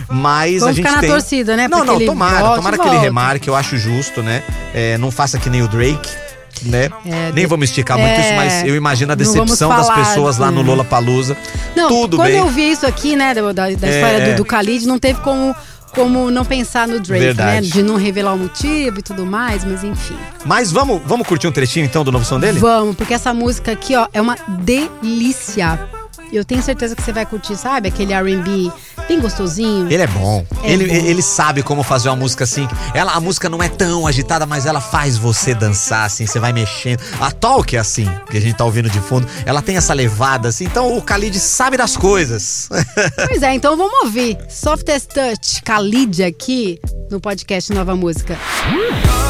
Mas 0.08 0.62
a 0.62 0.66
Vamos 0.66 0.76
gente 0.76 0.86
ficar 0.86 0.96
na 0.96 1.00
tem... 1.00 1.10
torcida, 1.10 1.56
né? 1.56 1.68
Não, 1.68 1.84
Pra 1.84 1.94
que 1.94 2.00
não, 2.00 2.06
tomara, 2.06 2.40
volte 2.40 2.56
tomara 2.56 2.76
e 2.76 2.80
que 2.80 2.88
ele 2.88 2.98
remarque, 2.98 3.48
eu 3.48 3.54
acho 3.54 3.76
justo, 3.76 4.22
né? 4.22 4.42
É, 4.74 4.96
não 4.98 5.10
faça 5.10 5.38
que 5.38 5.50
nem 5.50 5.62
o 5.62 5.68
Drake. 5.68 6.08
Né? 6.64 6.90
É, 7.06 7.30
Nem 7.32 7.46
vamos 7.46 7.68
esticar 7.68 7.96
muito 7.96 8.10
é, 8.10 8.20
isso, 8.20 8.34
mas 8.34 8.64
eu 8.64 8.74
imagino 8.74 9.12
a 9.12 9.14
decepção 9.14 9.68
das 9.68 9.88
pessoas 9.90 10.38
lá 10.38 10.50
no. 10.50 10.60
Lola 10.62 10.84
Palusa. 10.84 11.36
Tudo 11.86 12.16
quando 12.16 12.26
bem. 12.26 12.38
eu 12.38 12.48
vi 12.48 12.72
isso 12.72 12.84
aqui, 12.84 13.14
né, 13.14 13.32
da, 13.32 13.52
da, 13.52 13.70
É, 13.70 13.72
história 13.72 14.16
é. 14.18 14.32
do, 14.32 14.38
do 14.38 14.44
Khalid, 14.44 14.84
não 14.84 14.98
teve 14.98 15.20
como, 15.20 15.54
como 15.98 16.30
não 16.30 16.44
pensar 16.44 16.86
no 16.86 17.00
Drake, 17.00 17.24
Verdade. 17.24 17.66
né? 17.66 17.72
De 17.74 17.82
não 17.82 17.96
revelar 17.96 18.32
o 18.32 18.38
motivo 18.38 19.00
e 19.00 19.02
tudo 19.02 19.26
mais, 19.26 19.64
mas 19.64 19.82
enfim. 19.82 20.16
Mas 20.44 20.70
vamos, 20.70 21.02
vamos 21.04 21.26
curtir 21.26 21.48
um 21.48 21.52
trechinho 21.52 21.84
então 21.84 22.04
do 22.04 22.12
novo 22.12 22.24
som 22.24 22.38
dele? 22.38 22.60
Vamos, 22.60 22.94
porque 22.94 23.12
essa 23.14 23.34
música 23.34 23.72
aqui, 23.72 23.96
ó, 23.96 24.06
é 24.12 24.20
uma 24.20 24.36
delícia. 24.60 25.78
Eu 26.32 26.44
tenho 26.44 26.62
certeza 26.62 26.94
que 26.94 27.02
você 27.02 27.12
vai 27.12 27.26
curtir, 27.26 27.56
sabe? 27.56 27.88
Aquele 27.88 28.12
R&B 28.12 28.70
bem 29.08 29.20
gostosinho. 29.20 29.90
Ele 29.90 30.02
é 30.02 30.06
bom. 30.06 30.44
É 30.62 30.70
ele, 30.70 30.86
bom. 30.86 30.94
ele 30.94 31.22
sabe 31.22 31.62
como 31.62 31.82
fazer 31.82 32.10
uma 32.10 32.16
música 32.16 32.44
assim. 32.44 32.68
Ela, 32.94 33.12
a 33.12 33.20
música 33.20 33.48
não 33.48 33.62
é 33.62 33.68
tão 33.68 34.06
agitada, 34.06 34.44
mas 34.44 34.66
ela 34.66 34.80
faz 34.80 35.16
você 35.16 35.54
dançar 35.54 36.04
assim, 36.04 36.26
você 36.26 36.38
vai 36.38 36.52
mexendo. 36.52 37.00
A 37.20 37.30
Talk 37.30 37.74
é 37.74 37.78
assim, 37.78 38.08
que 38.30 38.36
a 38.36 38.40
gente 38.40 38.56
tá 38.56 38.64
ouvindo 38.64 38.90
de 38.90 39.00
fundo. 39.00 39.26
Ela 39.46 39.62
tem 39.62 39.76
essa 39.76 39.94
levada 39.94 40.48
assim. 40.48 40.64
Então 40.64 40.96
o 40.96 41.00
Khalid 41.00 41.38
sabe 41.40 41.76
das 41.76 41.96
coisas. 41.96 42.68
Pois 43.28 43.42
é, 43.42 43.54
então 43.54 43.76
vamos 43.76 43.92
ouvir 44.04 44.38
Softest 44.48 45.08
Touch, 45.08 45.62
Khalid 45.62 46.22
aqui 46.22 46.80
no 47.10 47.20
podcast 47.20 47.72
Nova 47.72 47.94
Música. 47.94 48.36
Bom, 48.70 49.27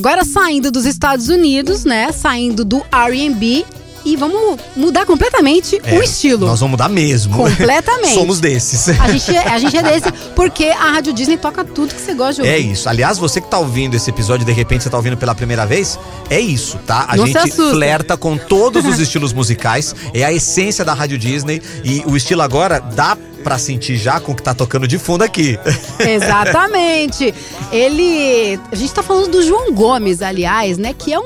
agora 0.00 0.24
saindo 0.24 0.70
dos 0.70 0.86
Estados 0.86 1.28
Unidos, 1.28 1.84
né? 1.84 2.10
Saindo 2.10 2.64
do 2.64 2.82
R&B 2.90 3.66
e 4.02 4.16
vamos 4.16 4.58
mudar 4.74 5.04
completamente 5.04 5.76
o 5.76 6.02
estilo. 6.02 6.46
É, 6.46 6.48
Nós 6.48 6.60
vamos 6.60 6.70
mudar 6.70 6.88
mesmo. 6.88 7.36
Completamente. 7.36 8.14
Somos 8.16 8.40
desses. 8.40 8.88
A 8.88 9.12
gente, 9.12 9.36
é, 9.36 9.46
a 9.46 9.58
gente 9.58 9.76
é 9.76 9.82
desse 9.82 10.10
porque 10.34 10.64
a 10.68 10.92
Rádio 10.92 11.12
Disney 11.12 11.36
toca 11.36 11.62
tudo 11.64 11.94
que 11.94 12.00
você 12.00 12.14
gosta 12.14 12.36
de 12.36 12.40
ouvir. 12.40 12.52
É 12.54 12.58
isso. 12.58 12.88
Aliás, 12.88 13.18
você 13.18 13.42
que 13.42 13.48
tá 13.50 13.58
ouvindo 13.58 13.94
esse 13.94 14.08
episódio, 14.08 14.46
de 14.46 14.52
repente 14.52 14.84
você 14.84 14.88
tá 14.88 14.96
ouvindo 14.96 15.18
pela 15.18 15.34
primeira 15.34 15.66
vez, 15.66 15.98
é 16.30 16.40
isso, 16.40 16.78
tá? 16.86 17.04
A 17.06 17.16
Não 17.16 17.26
gente 17.26 17.50
flerta 17.50 18.16
com 18.16 18.38
todos 18.38 18.86
os 18.86 18.98
estilos 19.00 19.34
musicais, 19.34 19.94
é 20.14 20.24
a 20.24 20.32
essência 20.32 20.82
da 20.82 20.94
Rádio 20.94 21.18
Disney 21.18 21.60
e 21.84 22.02
o 22.06 22.16
estilo 22.16 22.40
agora 22.40 22.80
dá 22.80 23.18
pra 23.42 23.58
sentir 23.58 23.96
já 23.96 24.20
com 24.20 24.32
o 24.32 24.34
que 24.34 24.42
tá 24.42 24.54
tocando 24.54 24.86
de 24.86 24.98
fundo 24.98 25.22
aqui. 25.22 25.58
Exatamente. 25.98 27.34
Ele. 27.72 28.58
A 28.70 28.76
gente 28.76 28.92
tá 28.92 29.02
falando 29.02 29.30
do 29.30 29.42
João 29.42 29.72
Gomes, 29.72 30.22
aliás, 30.22 30.78
né? 30.78 30.94
Que 30.96 31.12
é 31.12 31.18
um 31.18 31.24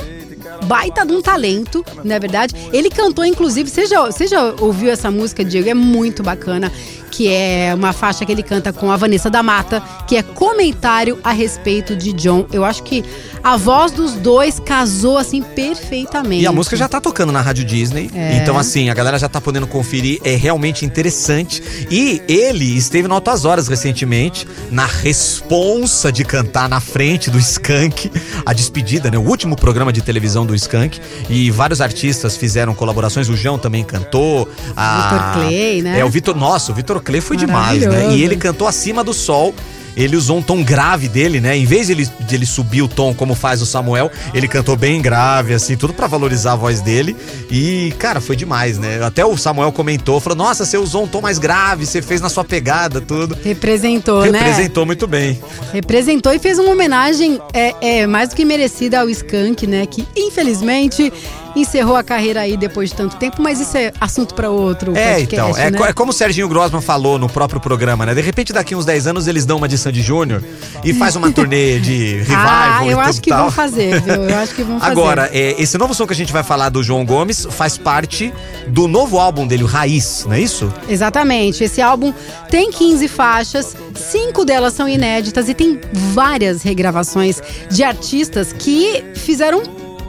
baita 0.65 1.05
de 1.05 1.13
um 1.13 1.21
talento, 1.21 1.85
na 2.03 2.19
verdade. 2.19 2.55
Ele 2.73 2.91
cantou, 2.91 3.25
inclusive, 3.25 3.69
você 3.69 3.87
já, 3.87 4.05
você 4.05 4.27
já 4.27 4.55
ouviu 4.61 4.91
essa 4.91 5.11
música, 5.11 5.45
Diego? 5.45 5.69
É 5.69 5.75
muito 5.75 6.23
bacana. 6.23 6.73
Que 7.17 7.29
é 7.29 7.73
uma 7.75 7.93
faixa 7.93 8.25
que 8.25 8.33
ele 8.33 8.43
canta 8.43 8.73
com 8.73 8.91
a 8.91 8.97
Vanessa 8.97 9.31
da 9.31 9.41
Mata, 9.41 9.81
que 10.07 10.17
é 10.17 10.23
comentário 10.23 11.19
a 11.23 11.31
respeito 11.31 11.95
de 11.95 12.13
John. 12.13 12.45
Eu 12.53 12.65
acho 12.65 12.83
que 12.83 13.05
a 13.43 13.57
voz 13.57 13.93
dos 13.93 14.15
dois 14.15 14.59
casou 14.59 15.17
assim 15.17 15.43
perfeitamente. 15.43 16.43
E 16.43 16.47
a 16.47 16.51
música 16.51 16.77
já 16.77 16.89
tá 16.89 17.01
tocando 17.01 17.31
na 17.31 17.41
Rádio 17.41 17.65
Disney. 17.65 18.11
É. 18.15 18.39
Então, 18.39 18.59
assim, 18.59 18.91
a 18.91 18.95
galera 18.95 19.17
já 19.19 19.29
tá 19.29 19.41
podendo 19.41 19.67
conferir. 19.67 20.19
É 20.25 20.35
realmente 20.35 20.85
interessante. 20.85 21.63
E 21.89 22.21
ele 22.27 22.77
esteve 22.77 23.07
no 23.07 23.15
Altas 23.15 23.45
Horas 23.45 23.69
recentemente, 23.69 24.49
na 24.71 24.87
responsa 24.87 26.11
de 26.11 26.25
cantar 26.25 26.69
na 26.69 26.81
frente 26.81 27.31
do 27.31 27.39
Skank, 27.39 28.11
a 28.45 28.53
despedida, 28.53 29.09
né? 29.11 29.19
O 29.19 29.29
último 29.29 29.55
programa 29.55 29.93
de 29.93 30.03
televisão 30.03 30.45
do 30.45 30.55
Skank. 30.55 30.99
E 31.29 31.51
vários 31.51 31.81
artistas 31.81 32.37
fizeram 32.37 32.75
colaborações. 32.75 33.29
O 33.29 33.37
João 33.37 33.57
também 33.57 33.85
cantou. 33.85 34.49
A... 34.75 35.03
Vitor 35.03 35.33
Clay, 35.35 35.83
né? 35.83 36.01
É, 36.01 36.05
o 36.05 36.09
Vitor. 36.09 36.35
Nossa, 36.35 36.73
o 36.73 36.75
Vitor 36.75 37.04
Clay 37.05 37.21
foi 37.21 37.37
demais, 37.37 37.83
né? 37.83 38.15
E 38.15 38.23
ele 38.23 38.37
cantou 38.37 38.67
acima 38.67 39.05
do 39.05 39.13
sol. 39.13 39.55
Ele 39.97 40.17
usou 40.17 40.39
um 40.39 40.43
tom 40.43 40.63
grave 40.63 41.09
dele, 41.09 41.41
né? 41.41 41.57
Em 41.57 41.65
vez 41.65 41.87
de 41.87 41.93
ele, 41.93 42.09
de 42.21 42.35
ele 42.35 42.47
subir 42.47 42.83
o 42.83 42.89
tom 42.89 43.15
como 43.15 43.35
faz 43.35 43.63
o 43.63 43.67
Samuel, 43.67 44.11
ele 44.33 44.49
cantou 44.49 44.77
bem 44.77 45.01
grave, 45.01 45.55
assim, 45.55 45.77
tudo 45.77 45.93
pra 45.93 46.07
valorizar 46.07 46.53
a 46.53 46.57
voz 46.57 46.81
dele. 46.81 47.17
E, 47.51 47.95
cara, 47.99 48.21
foi 48.21 48.35
demais, 48.35 48.77
né? 48.77 49.01
Até 49.05 49.25
o 49.25 49.37
Samuel 49.37 49.71
comentou, 49.71 50.19
falou: 50.19 50.37
Nossa, 50.37 50.65
você 50.65 50.77
usou 50.77 51.05
um 51.05 51.07
tom 51.07 51.21
mais 51.21 51.39
grave, 51.39 51.87
você 51.87 52.03
fez 52.03 52.21
na 52.21 52.29
sua 52.29 52.45
pegada, 52.45 53.01
tudo. 53.01 53.39
Representou, 53.45 54.25
né? 54.27 54.41
Representou 54.41 54.85
muito 54.85 55.07
bem. 55.07 55.39
Representou 55.73 56.33
e 56.33 56.41
fez 56.41 56.59
uma 56.59 56.73
homenagem 56.73 57.41
é, 57.53 57.75
é, 57.81 58.07
mais 58.07 58.31
do 58.31 58.35
que 58.35 58.45
merecida 58.45 59.01
ao 59.01 59.09
Skank, 59.09 59.65
né? 59.67 59.87
Que 59.87 60.05
infelizmente 60.17 61.13
encerrou 61.57 61.97
a 61.97 62.03
carreira 62.03 62.41
aí 62.41 62.57
depois 62.57 62.91
de 62.91 62.97
tanto 62.97 63.17
tempo, 63.17 63.41
mas 63.43 63.61
isso 63.61 63.77
é 63.77 63.93
assunto 64.01 64.35
para 64.35 64.51
outro 64.51 64.97
É, 64.97 65.15
podcast, 65.21 65.35
então, 65.35 65.57
é, 65.57 65.71
né? 65.71 65.79
co- 65.79 65.85
é 65.85 65.93
como 65.93 66.11
o 66.11 66.13
Serginho 66.13 66.49
Grossman 66.49 66.81
falou 66.81 67.19
no 67.19 67.29
próprio 67.29 67.61
programa, 67.61 68.05
né? 68.07 68.15
De 68.15 68.21
repente, 68.21 68.53
daqui 68.53 68.75
uns 68.75 68.85
10 68.85 69.07
anos, 69.07 69.27
eles 69.27 69.45
dão 69.47 69.57
uma 69.59 69.69
de 69.69 69.79
Sandy 69.79 70.03
Júnior 70.03 70.43
e 70.85 70.93
faz 70.93 71.17
uma 71.17 71.31
turnê 71.33 71.79
de 71.79 72.17
revival 72.19 72.45
ah, 72.47 72.87
eu 72.87 72.99
acho 73.01 73.21
que 73.21 73.31
tal. 73.31 73.43
vão 73.43 73.51
fazer, 73.51 74.01
viu? 74.03 74.15
Eu 74.25 74.39
acho 74.39 74.55
que 74.55 74.63
vão 74.63 74.79
fazer. 74.81 74.93
Agora, 74.93 75.31
é, 75.33 75.61
esse 75.61 75.79
novo 75.79 75.95
som 75.95 76.07
que 76.07 76.13
a 76.13 76.17
gente 76.17 76.33
vai 76.33 76.43
falar 76.43 76.69
do 76.69 76.83
João 76.83 77.05
Gomes 77.05 77.47
faz 77.51 77.79
parte 77.79 78.33
do 78.69 78.89
novo 78.89 79.19
álbum 79.19 79.47
dele, 79.47 79.63
o 79.63 79.67
Raiz, 79.67 80.25
não 80.27 80.35
é 80.35 80.41
isso? 80.41 80.73
Exatamente. 80.89 81.65
Esse 81.65 81.81
álbum 81.81 82.13
tem 82.51 82.71
15 82.71 83.09
faixas, 83.09 83.77
cinco 83.95 84.45
delas 84.45 84.75
são 84.75 84.89
inéditas 84.89 85.49
e 85.49 85.55
tem 85.55 85.81
várias 85.93 86.63
regravações 86.63 87.41
de 87.71 87.83
artistas 87.85 88.53
que 88.53 89.05
fizeram 89.15 89.63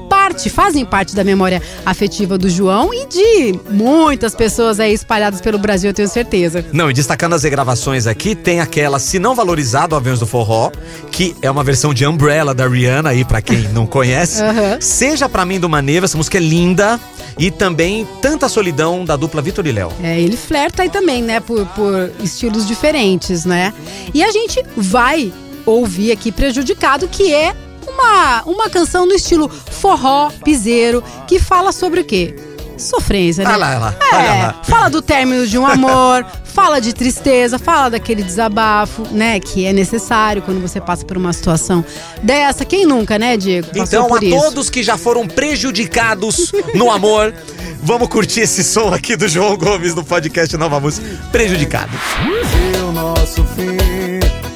parte, 0.07 0.49
fazem 0.49 0.85
parte 0.85 1.15
da 1.15 1.23
memória 1.23 1.61
afetiva 1.85 2.37
do 2.37 2.49
João 2.49 2.93
e 2.93 3.05
de 3.05 3.59
muitas 3.69 4.33
pessoas 4.35 4.79
aí 4.79 4.93
espalhadas 4.93 5.41
pelo 5.41 5.57
Brasil, 5.57 5.89
eu 5.89 5.93
tenho 5.93 6.07
certeza. 6.07 6.65
Não, 6.71 6.89
e 6.89 6.93
destacando 6.93 7.33
as 7.33 7.43
regravações 7.43 8.07
aqui, 8.07 8.35
tem 8.35 8.59
aquela 8.59 8.99
Se 8.99 9.19
Não 9.19 9.35
Valorizado, 9.35 9.95
Aviões 9.95 10.19
do 10.19 10.27
Forró, 10.27 10.71
que 11.11 11.35
é 11.41 11.49
uma 11.49 11.63
versão 11.63 11.93
de 11.93 12.05
Umbrella 12.05 12.53
da 12.53 12.67
Rihanna 12.67 13.09
aí, 13.09 13.25
pra 13.25 13.41
quem 13.41 13.59
não 13.69 13.85
conhece. 13.85 14.41
Aham. 14.43 14.77
Seja 14.79 15.27
Pra 15.27 15.45
Mim 15.45 15.59
do 15.59 15.69
Maneva, 15.69 16.05
essa 16.05 16.17
música 16.17 16.37
é 16.37 16.41
linda. 16.41 16.99
E 17.37 17.51
também 17.51 18.07
Tanta 18.21 18.47
Solidão, 18.47 19.03
da 19.03 19.17
dupla 19.17 19.41
Vitor 19.41 19.67
e 19.67 19.71
Léo. 19.71 19.91
É, 20.01 20.19
ele 20.19 20.37
flerta 20.37 20.83
aí 20.83 20.89
também, 20.89 21.21
né, 21.21 21.41
por, 21.41 21.65
por 21.67 22.11
estilos 22.23 22.65
diferentes, 22.65 23.43
né? 23.43 23.73
E 24.13 24.23
a 24.23 24.31
gente 24.31 24.63
vai 24.77 25.33
ouvir 25.65 26.11
aqui 26.11 26.31
Prejudicado, 26.31 27.07
que 27.07 27.33
é 27.33 27.53
uma, 27.87 28.43
uma 28.45 28.69
canção 28.69 29.05
no 29.05 29.13
estilo 29.13 29.49
forró, 29.49 30.29
piseiro, 30.43 31.03
que 31.27 31.39
fala 31.39 31.71
sobre 31.71 32.01
o 32.01 32.05
quê? 32.05 32.35
Sofrência, 32.77 33.43
né? 33.45 33.51
Olha 33.51 33.57
lá, 33.57 33.69
olha 33.69 33.79
lá, 33.79 33.95
É, 34.11 34.15
olha 34.15 34.47
lá. 34.47 34.61
fala 34.63 34.89
do 34.89 35.01
término 35.01 35.47
de 35.47 35.57
um 35.57 35.65
amor, 35.65 36.25
fala 36.43 36.81
de 36.81 36.91
tristeza, 36.93 37.57
fala 37.57 37.89
daquele 37.89 38.21
desabafo, 38.21 39.03
né, 39.11 39.39
que 39.39 39.65
é 39.65 39.71
necessário 39.71 40.41
quando 40.41 40.59
você 40.61 40.81
passa 40.81 41.05
por 41.05 41.15
uma 41.15 41.31
situação 41.31 41.85
dessa. 42.21 42.65
Quem 42.65 42.85
nunca, 42.85 43.17
né, 43.17 43.37
Diego? 43.37 43.67
Passou 43.67 43.83
Então, 43.83 44.07
por 44.09 44.21
a 44.21 44.25
isso. 44.25 44.37
todos 44.41 44.69
que 44.69 44.83
já 44.83 44.97
foram 44.97 45.25
prejudicados 45.25 46.51
no 46.73 46.91
amor, 46.91 47.33
vamos 47.81 48.09
curtir 48.09 48.41
esse 48.41 48.61
som 48.63 48.93
aqui 48.93 49.15
do 49.15 49.27
João 49.29 49.55
Gomes 49.55 49.95
no 49.95 50.03
podcast 50.03 50.55
Nova 50.57 50.77
Música. 50.79 51.07
Prejudicado. 51.31 51.91
Se 51.93 52.81
o 52.81 52.91
nosso 52.91 53.43
fim 53.55 53.77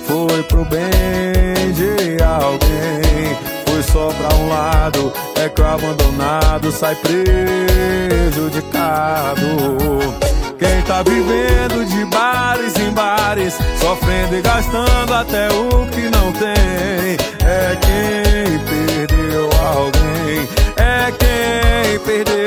foi 0.05 0.43
pro 0.43 0.65
bem 0.65 1.28
só 3.91 4.09
pra 4.09 4.35
um 4.37 4.49
lado. 4.49 5.11
É 5.35 5.49
que 5.49 5.61
o 5.61 5.65
abandonado 5.65 6.71
sai 6.71 6.95
prejudicado. 6.95 7.29
Quem 10.57 10.81
tá 10.83 11.03
vivendo 11.03 11.85
de 11.85 12.05
bares 12.05 12.75
em 12.77 12.91
bares, 12.91 13.57
sofrendo 13.79 14.35
e 14.35 14.41
gastando 14.41 15.13
até 15.13 15.47
o 15.47 15.87
que 15.87 16.09
não 16.09 16.33
tem, 16.33 17.17
é 17.45 17.77
quem 17.79 18.59
perdeu 19.07 19.49
alguém. 19.63 20.47
É 20.75 21.11
perdeu. 22.05 22.39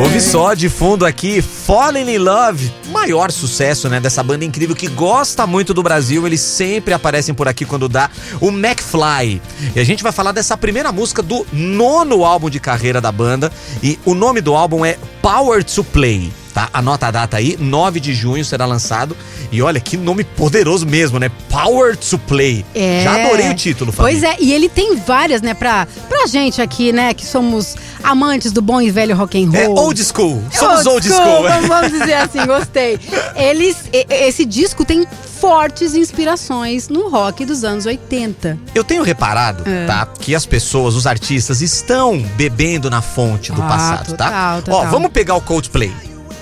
Ouve 0.00 0.20
só 0.20 0.54
de 0.54 0.68
fundo 0.68 1.04
aqui, 1.04 1.42
Fallen 1.42 2.08
in 2.14 2.18
Love, 2.18 2.72
maior 2.90 3.30
sucesso, 3.30 3.88
né, 3.88 4.00
dessa 4.00 4.22
banda 4.22 4.44
incrível 4.44 4.74
que 4.74 4.88
gosta 4.88 5.46
muito 5.46 5.74
do 5.74 5.82
Brasil, 5.82 6.26
eles 6.26 6.40
sempre 6.40 6.94
aparecem 6.94 7.34
por 7.34 7.46
aqui 7.46 7.64
quando 7.64 7.88
dá 7.88 8.10
o 8.40 8.48
McFly. 8.48 9.40
E 9.76 9.80
a 9.80 9.84
gente 9.84 10.02
vai 10.02 10.10
falar 10.10 10.32
dessa 10.32 10.56
primeira 10.56 10.90
música 10.90 11.22
do 11.22 11.46
nono 11.52 12.24
álbum 12.24 12.48
de 12.48 12.58
carreira 12.58 13.00
da 13.00 13.12
banda 13.12 13.52
e 13.82 13.98
o 14.04 14.14
nome 14.14 14.40
do 14.40 14.54
álbum 14.54 14.84
é 14.84 14.96
Power 15.20 15.62
to 15.62 15.84
Play. 15.84 16.32
Tá? 16.54 16.68
Anota 16.72 17.06
a 17.06 17.10
data 17.10 17.36
aí, 17.38 17.56
9 17.58 17.98
de 17.98 18.12
junho 18.12 18.44
será 18.44 18.66
lançado. 18.66 19.16
E 19.50 19.62
olha 19.62 19.80
que 19.80 19.96
nome 19.96 20.22
poderoso 20.22 20.86
mesmo, 20.86 21.18
né? 21.18 21.30
Power 21.48 21.96
to 21.96 22.18
Play. 22.18 22.64
É. 22.74 23.02
Já 23.04 23.24
adorei 23.24 23.48
o 23.50 23.54
título, 23.54 23.90
Fabi. 23.90 24.10
Pois 24.10 24.22
é, 24.22 24.36
e 24.38 24.52
ele 24.52 24.68
tem 24.68 24.96
várias, 24.96 25.40
né, 25.40 25.54
pra, 25.54 25.86
pra 26.08 26.26
gente 26.26 26.60
aqui, 26.60 26.92
né, 26.92 27.14
que 27.14 27.24
somos 27.24 27.74
amantes 28.02 28.52
do 28.52 28.60
bom 28.60 28.80
e 28.82 28.90
velho 28.90 29.16
rock 29.16 29.42
and 29.42 29.50
roll. 29.50 29.60
É 29.62 29.68
old 29.80 30.04
school. 30.04 30.42
Somos 30.52 30.84
old, 30.86 31.08
school. 31.08 31.42
vamos- 31.42 31.68
Vamos 31.68 31.92
dizer 31.92 32.14
assim, 32.20 32.44
gostei. 32.46 32.98
Eles, 33.34 33.76
esse 34.10 34.44
disco 34.44 34.84
tem 34.84 35.06
fortes 35.40 35.94
inspirações 35.94 36.88
no 36.88 37.08
rock 37.08 37.44
dos 37.44 37.64
anos 37.64 37.86
80. 37.86 38.58
Eu 38.74 38.84
tenho 38.84 39.02
reparado, 39.02 39.64
É. 39.68 39.86
tá? 39.86 40.06
Que 40.20 40.34
as 40.34 40.44
pessoas, 40.46 40.94
os 40.94 41.06
artistas, 41.06 41.60
estão 41.62 42.18
bebendo 42.36 42.90
na 42.90 43.00
fonte 43.02 43.52
do 43.52 43.62
Ah, 43.62 43.66
passado, 43.66 44.16
tá? 44.16 44.26
total, 44.26 44.58
Ó, 44.58 44.60
total. 44.60 44.90
vamos 44.90 45.10
pegar 45.12 45.34
o 45.34 45.40
Coldplay. 45.40 45.92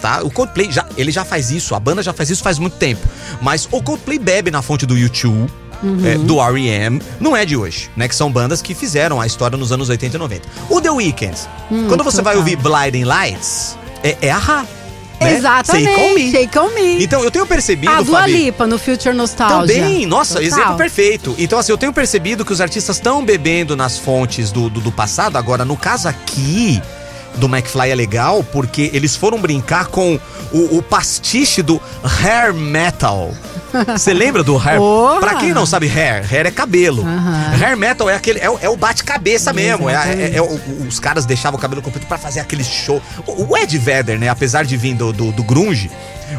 Tá? 0.00 0.22
O 0.22 0.30
Coldplay 0.30 0.70
já, 0.72 0.86
ele 0.96 1.10
já 1.12 1.24
faz 1.24 1.50
isso, 1.50 1.74
a 1.74 1.80
banda 1.80 2.02
já 2.02 2.12
faz 2.12 2.30
isso 2.30 2.42
faz 2.42 2.58
muito 2.58 2.76
tempo. 2.76 3.06
Mas 3.40 3.68
o 3.70 3.82
Coldplay 3.82 4.18
bebe 4.18 4.50
na 4.50 4.62
fonte 4.62 4.86
do 4.86 4.94
U2, 4.94 5.48
Uhum. 5.82 6.06
é, 6.06 6.18
do 6.18 6.38
R.E.M., 6.38 7.00
não 7.18 7.34
é 7.34 7.46
de 7.46 7.56
hoje, 7.56 7.88
né? 7.96 8.06
Que 8.06 8.14
são 8.14 8.30
bandas 8.30 8.60
que 8.60 8.74
fizeram 8.74 9.18
a 9.18 9.26
história 9.26 9.56
nos 9.56 9.72
anos 9.72 9.88
80 9.88 10.14
e 10.14 10.18
90. 10.18 10.48
O 10.68 10.78
The 10.78 10.90
Weeknd, 10.90 11.34
Hum, 11.72 11.86
quando 11.88 12.04
você 12.04 12.20
vai 12.20 12.36
ouvir 12.36 12.56
Blinding 12.56 13.04
Lights, 13.04 13.78
é, 14.02 14.14
é 14.20 14.30
a 14.30 14.66
né? 15.20 15.36
Exatamente. 15.36 15.84
Say 15.86 15.94
Call 15.96 16.14
Me. 16.14 16.30
Shake 16.30 16.58
on 16.58 16.68
Me. 16.74 17.02
Então 17.04 17.22
eu 17.24 17.30
tenho 17.30 17.46
percebido, 17.46 17.92
a 17.92 18.00
Dua 18.02 18.20
Fabi, 18.20 18.32
Lipa 18.32 18.66
no 18.66 18.78
Future 18.78 19.14
Nostalgia. 19.14 19.82
também, 19.82 20.04
nossa, 20.06 20.34
Total. 20.34 20.46
exemplo 20.48 20.76
perfeito. 20.76 21.34
Então, 21.38 21.58
assim, 21.58 21.72
eu 21.72 21.78
tenho 21.78 21.92
percebido 21.92 22.44
que 22.44 22.52
os 22.52 22.60
artistas 22.60 22.96
estão 22.96 23.24
bebendo 23.24 23.74
nas 23.76 23.98
fontes 23.98 24.50
do, 24.52 24.68
do, 24.70 24.80
do 24.80 24.90
passado. 24.92 25.36
Agora, 25.36 25.64
no 25.64 25.76
caso 25.76 26.08
aqui 26.08 26.80
do 27.36 27.46
McFly 27.46 27.90
é 27.90 27.94
legal, 27.94 28.44
porque 28.52 28.90
eles 28.92 29.16
foram 29.16 29.38
brincar 29.40 29.86
com 29.86 30.18
o, 30.52 30.78
o 30.78 30.82
pastiche 30.82 31.62
do 31.62 31.80
hair 32.22 32.52
metal. 32.54 33.32
Você 33.96 34.12
lembra 34.12 34.42
do 34.42 34.56
hair? 34.56 34.78
Porra! 34.78 35.20
Pra 35.20 35.34
quem 35.36 35.52
não 35.52 35.64
sabe, 35.64 35.86
hair, 35.86 36.26
hair 36.28 36.46
é 36.46 36.50
cabelo. 36.50 37.02
Aham. 37.06 37.52
Hair 37.60 37.76
metal 37.76 38.10
é 38.10 38.16
aquele, 38.16 38.40
é, 38.40 38.50
o- 38.50 38.58
é 38.60 38.68
o 38.68 38.76
bate-cabeça 38.76 39.52
mesmo. 39.52 39.88
É, 39.88 39.94
é- 39.94 40.32
é 40.36 40.42
o- 40.42 40.60
os 40.88 40.98
caras 40.98 41.24
deixavam 41.24 41.56
o 41.56 41.60
cabelo 41.60 41.80
comprido 41.80 42.06
pra 42.06 42.18
fazer 42.18 42.40
aquele 42.40 42.64
show. 42.64 43.00
O, 43.26 43.52
o 43.52 43.56
Ed 43.56 43.78
Vedder, 43.78 44.18
né? 44.18 44.28
Apesar 44.28 44.64
de 44.64 44.76
vir 44.76 44.94
do, 44.94 45.12
do, 45.12 45.30
do 45.30 45.44
grunge, 45.44 45.88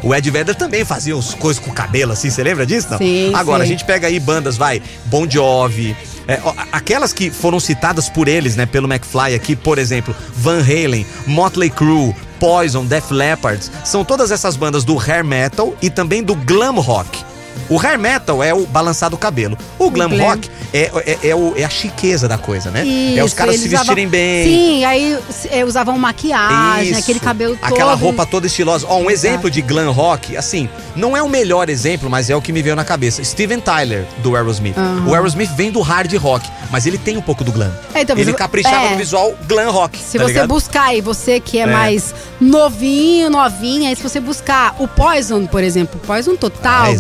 o 0.04 0.14
Ed 0.14 0.30
Vedder 0.30 0.56
também 0.56 0.84
fazia 0.84 1.16
as 1.18 1.34
coisas 1.34 1.64
com 1.64 1.72
o 1.72 1.74
cabelo 1.74 2.12
assim. 2.12 2.30
Você 2.30 2.44
lembra 2.44 2.66
disso? 2.66 2.88
Não? 2.92 2.98
Sim, 2.98 3.32
Agora, 3.34 3.64
sim. 3.64 3.70
a 3.70 3.72
gente 3.74 3.86
pega 3.86 4.08
aí 4.08 4.20
bandas, 4.20 4.58
vai, 4.58 4.82
Bon 5.06 5.26
Jovi. 5.30 5.96
É, 6.28 6.40
aquelas 6.72 7.14
que 7.14 7.30
foram 7.30 7.60
citadas 7.60 8.10
por 8.10 8.28
eles, 8.28 8.56
né, 8.56 8.66
pelo 8.66 8.92
McFly 8.92 9.36
aqui, 9.36 9.56
por 9.56 9.78
exemplo, 9.78 10.16
Van 10.36 10.62
Halen, 10.62 11.06
Motley 11.26 11.70
Crue, 11.70 12.16
Poison, 12.40 12.86
Def 12.86 13.12
Leppard, 13.12 13.64
são 13.84 14.04
todas 14.04 14.32
essas 14.32 14.56
bandas 14.56 14.84
do 14.84 14.98
hair 14.98 15.24
metal 15.24 15.76
e 15.82 15.90
também 15.90 16.24
do 16.24 16.36
glam 16.36 16.80
rock. 16.80 17.31
O 17.70 17.78
hair 17.80 17.98
metal 18.00 18.44
é 18.44 18.54
o 18.54 18.66
balançar 18.66 19.10
do 19.10 19.18
cabelo. 19.18 19.58
O 19.80 19.90
glam, 19.90 20.10
glam. 20.10 20.26
rock 20.28 20.50
é, 20.74 20.92
é, 21.24 21.30
é 21.30 21.36
o- 21.36 21.54
é 21.56 21.64
a 21.64 21.70
chiqueza 21.70 22.28
da 22.28 22.38
coisa, 22.38 22.70
né? 22.70 22.82
é 23.16 23.22
os 23.24 23.28
Isso, 23.28 23.36
caras 23.36 23.56
se 23.60 23.68
vestirem 23.70 24.06
usavam- 24.06 24.10
bem. 24.10 24.44
Sim, 24.46 24.86
aí 24.86 25.18
é, 25.52 25.64
usavam 25.66 25.98
maquiagem, 25.98 26.92
Isso. 26.92 27.00
aquele 27.00 27.20
cabelo 27.20 27.56
todo. 27.56 27.72
Aquela 27.74 27.94
roupa 27.94 28.26
toda 28.26 28.48
estilosa. 28.48 28.86
Ó, 28.90 28.98
um 28.98 29.10
Exato. 29.10 29.12
exemplo 29.12 29.52
de 29.52 29.62
glam 29.62 29.92
rock, 29.92 30.36
assim, 30.36 30.70
não 30.96 31.16
é 31.16 31.22
o 31.24 31.30
melhor 31.30 31.70
exemplo, 31.70 32.10
mas 32.10 32.30
é 32.30 32.36
o 32.36 32.42
que 32.42 32.52
me 32.52 32.62
veio 32.62 32.76
na 32.76 32.84
cabeça. 32.84 33.24
Steven 33.24 33.60
Tyler, 33.60 34.06
do 34.18 34.36
Aerosmith. 34.36 34.78
Aham. 34.78 35.08
O 35.10 35.14
Aerosmith 35.16 35.52
vem 35.56 35.72
do 35.72 35.82
hard 35.82 36.14
rock, 36.16 36.48
mas 36.72 36.86
ele 36.86 36.98
tem 36.98 37.18
um 37.18 37.22
pouco 37.22 37.44
do 37.44 37.52
glam. 37.52 37.72
É, 37.94 38.02
então, 38.02 38.18
ele 38.18 38.34
caprichava 38.34 38.88
é. 38.88 38.92
no 38.92 38.98
visual 38.98 39.34
glam 39.48 39.72
rock, 39.72 39.98
Se 39.98 40.18
tá 40.18 40.24
você 40.26 40.28
ligado? 40.34 40.48
buscar 40.50 40.84
aí, 40.90 41.00
você 41.02 41.40
que 41.40 41.58
é, 41.60 41.66
mais 41.66 42.14
novinho, 42.40 43.30
novinha, 43.30 43.90
aí 43.90 43.96
se 43.96 44.04
você 44.04 44.20
buscar 44.20 44.76
o 44.80 44.88
Poison, 44.88 45.46
por 45.46 45.64
exemplo, 45.64 46.00
Poison 46.06 46.36
total, 46.36 46.92
Ah, 46.92 46.94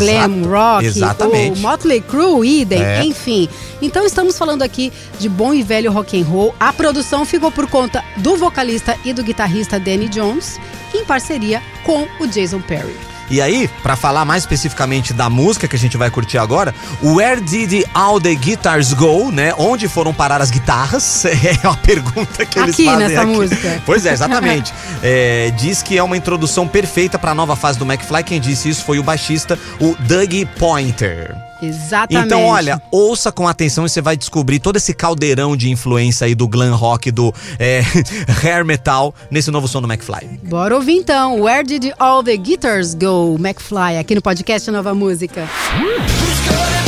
glam 0.43 0.73
rock, 0.75 0.85
Exatamente. 0.85 1.59
o 1.59 1.61
Motley 1.61 2.01
Crue, 2.01 2.61
idem, 2.61 2.81
É. 2.81 3.03
enfim. 3.03 3.47
Então 3.81 4.05
estamos 4.05 4.37
falando 4.37 4.61
aqui 4.61 4.91
de 5.19 5.27
bom 5.29 5.53
e 5.53 5.63
velho 5.63 5.91
rock 5.91 6.19
and 6.21 6.25
roll. 6.25 6.53
A 6.59 6.71
produção 6.73 7.25
ficou 7.25 7.51
por 7.51 7.67
conta 7.67 8.03
do 8.17 8.35
vocalista 8.37 8.97
e 9.05 9.13
do 9.13 9.23
guitarrista 9.23 9.79
Danny 9.79 10.07
Jones, 10.07 10.59
em 10.93 11.03
parceria 11.05 11.61
com 11.83 12.07
o 12.19 12.27
Jason 12.27 12.61
Perry. 12.61 13.10
E 13.31 13.41
aí, 13.41 13.69
pra 13.81 13.95
falar 13.95 14.25
mais 14.25 14.43
especificamente 14.43 15.13
da 15.13 15.29
música 15.29 15.65
que 15.65 15.75
a 15.75 15.79
gente 15.79 15.95
vai 15.95 16.11
curtir 16.11 16.37
agora, 16.37 16.75
Where 17.01 17.39
Did 17.39 17.85
All 17.93 18.19
the 18.19 18.35
Guitars 18.35 18.91
Go, 18.91 19.31
né? 19.31 19.53
Onde 19.57 19.87
foram 19.87 20.13
parar 20.13 20.41
as 20.41 20.51
guitarras? 20.51 21.23
É 21.63 21.67
uma 21.67 21.77
pergunta 21.77 22.45
que 22.45 22.59
eles 22.59 22.73
Aqui, 22.75 22.85
fazem 22.85 23.07
nessa 23.07 23.21
aqui. 23.21 23.31
música. 23.31 23.81
Pois 23.85 24.05
é, 24.05 24.11
exatamente. 24.11 24.73
É, 25.01 25.51
diz 25.57 25.81
que 25.81 25.97
é 25.97 26.03
uma 26.03 26.15
introdução 26.17 26.67
perfeita 26.67 27.17
pra 27.17 27.33
nova 27.33 27.55
fase 27.55 27.79
do 27.79 27.85
McFly. 27.85 28.23
Quem 28.23 28.39
disse 28.41 28.67
isso 28.69 28.83
foi 28.83 28.99
o 28.99 29.03
baixista, 29.03 29.57
o 29.79 29.95
Doug 29.97 30.33
Pointer. 30.59 31.35
Exatamente. 31.61 32.25
Então, 32.25 32.43
olha, 32.43 32.81
ouça 32.91 33.31
com 33.31 33.47
atenção 33.47 33.85
e 33.85 33.89
você 33.89 34.01
vai 34.01 34.17
descobrir 34.17 34.59
todo 34.59 34.77
esse 34.77 34.93
caldeirão 34.93 35.55
de 35.55 35.69
influência 35.69 36.25
aí 36.25 36.35
do 36.35 36.47
glam 36.47 36.75
rock, 36.75 37.11
do 37.11 37.33
é, 37.59 37.81
hair 38.43 38.65
metal, 38.65 39.13
nesse 39.29 39.51
novo 39.51 39.67
som 39.67 39.81
do 39.81 39.91
McFly. 39.91 40.39
Bora 40.43 40.75
ouvir 40.75 40.93
então. 40.93 41.41
Where 41.41 41.63
did 41.63 41.91
all 41.99 42.23
the 42.23 42.35
guitars 42.37 42.95
go, 42.95 43.35
McFly, 43.39 43.97
aqui 43.99 44.15
no 44.15 44.21
podcast 44.21 44.69
Nova 44.71 44.93
Música. 44.93 45.47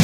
Ó, 0.00 0.03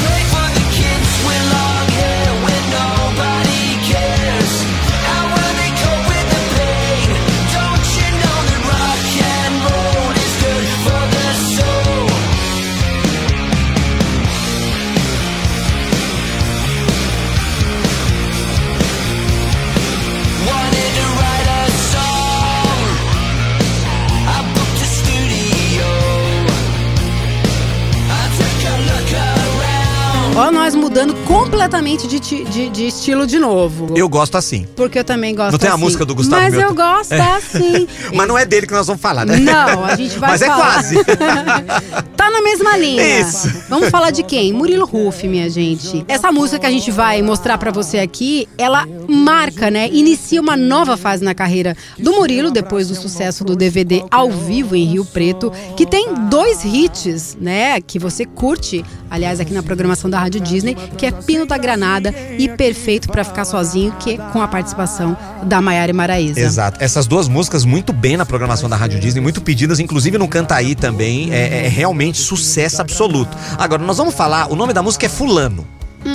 completamente 31.71 32.07
de, 32.07 32.19
de, 32.19 32.69
de 32.69 32.87
estilo 32.87 33.25
de 33.25 33.39
novo. 33.39 33.93
Eu 33.95 34.09
gosto 34.09 34.37
assim. 34.37 34.67
Porque 34.75 34.99
eu 34.99 35.03
também 35.03 35.33
gosto 35.33 35.53
Não 35.53 35.59
tem 35.59 35.69
a 35.69 35.73
assim. 35.73 35.81
música 35.81 36.05
do 36.05 36.13
Gustavo 36.13 36.41
Mas 36.41 36.53
Mioto? 36.53 36.69
eu 36.71 36.75
gosto 36.75 37.13
assim. 37.13 37.87
Mas 38.13 38.27
não 38.27 38.37
é 38.37 38.45
dele 38.45 38.67
que 38.67 38.73
nós 38.73 38.85
vamos 38.87 39.01
falar, 39.01 39.25
né? 39.25 39.37
Não, 39.37 39.85
a 39.85 39.95
gente 39.95 40.19
vai 40.19 40.31
Mas 40.31 40.41
é 40.41 40.47
falar. 40.47 40.73
quase. 40.73 40.95
tá 42.17 42.29
na 42.29 42.41
mesma 42.41 42.77
linha. 42.77 43.19
Isso. 43.21 43.49
Vamos 43.69 43.89
falar 43.89 44.11
de 44.11 44.21
quem? 44.23 44.51
Murilo 44.51 44.85
Ruff, 44.85 45.25
minha 45.27 45.49
gente. 45.49 46.03
Essa 46.07 46.31
música 46.31 46.59
que 46.59 46.65
a 46.65 46.71
gente 46.71 46.91
vai 46.91 47.21
mostrar 47.21 47.57
pra 47.57 47.71
você 47.71 47.99
aqui, 47.99 48.47
ela 48.57 48.85
marca, 49.07 49.71
né? 49.71 49.87
Inicia 49.91 50.41
uma 50.41 50.57
nova 50.57 50.97
fase 50.97 51.23
na 51.23 51.33
carreira 51.33 51.75
do 51.97 52.11
Murilo 52.13 52.51
depois 52.51 52.89
do 52.89 52.95
sucesso 52.95 53.45
do 53.45 53.55
DVD 53.55 54.03
ao 54.11 54.29
vivo 54.29 54.75
em 54.75 54.85
Rio 54.85 55.05
Preto, 55.05 55.51
que 55.77 55.85
tem 55.85 56.13
dois 56.29 56.65
hits, 56.65 57.37
né? 57.39 57.79
Que 57.79 57.97
você 57.97 58.25
curte, 58.25 58.83
aliás, 59.09 59.39
aqui 59.39 59.53
na 59.53 59.63
programação 59.63 60.09
da 60.09 60.19
Rádio 60.19 60.41
Disney, 60.41 60.75
que 60.97 61.05
é 61.05 61.11
Pino 61.11 61.45
da 61.45 61.60
Granada 61.61 62.13
e 62.37 62.49
Perfeito 62.49 63.07
pra 63.07 63.23
Ficar 63.23 63.45
Sozinho, 63.45 63.93
que 63.99 64.15
é 64.15 64.17
com 64.17 64.41
a 64.41 64.47
participação 64.47 65.15
da 65.43 65.61
Maiara 65.61 65.91
e 65.91 65.93
Maraísa. 65.93 66.39
Exato. 66.39 66.83
Essas 66.83 67.07
duas 67.07 67.27
músicas 67.27 67.63
muito 67.63 67.93
bem 67.93 68.17
na 68.17 68.25
programação 68.25 68.69
da 68.69 68.75
Rádio 68.75 68.99
Disney, 68.99 69.21
muito 69.21 69.41
pedidas, 69.41 69.79
inclusive 69.79 70.17
no 70.17 70.27
Cantaí 70.27 70.75
também, 70.75 71.31
é, 71.33 71.65
é 71.65 71.67
realmente 71.67 72.17
sucesso 72.17 72.81
absoluto. 72.81 73.37
Agora, 73.57 73.81
nós 73.83 73.97
vamos 73.97 74.13
falar, 74.13 74.51
o 74.51 74.55
nome 74.55 74.73
da 74.73 74.81
música 74.81 75.05
é 75.05 75.09
Fulano. 75.09 75.65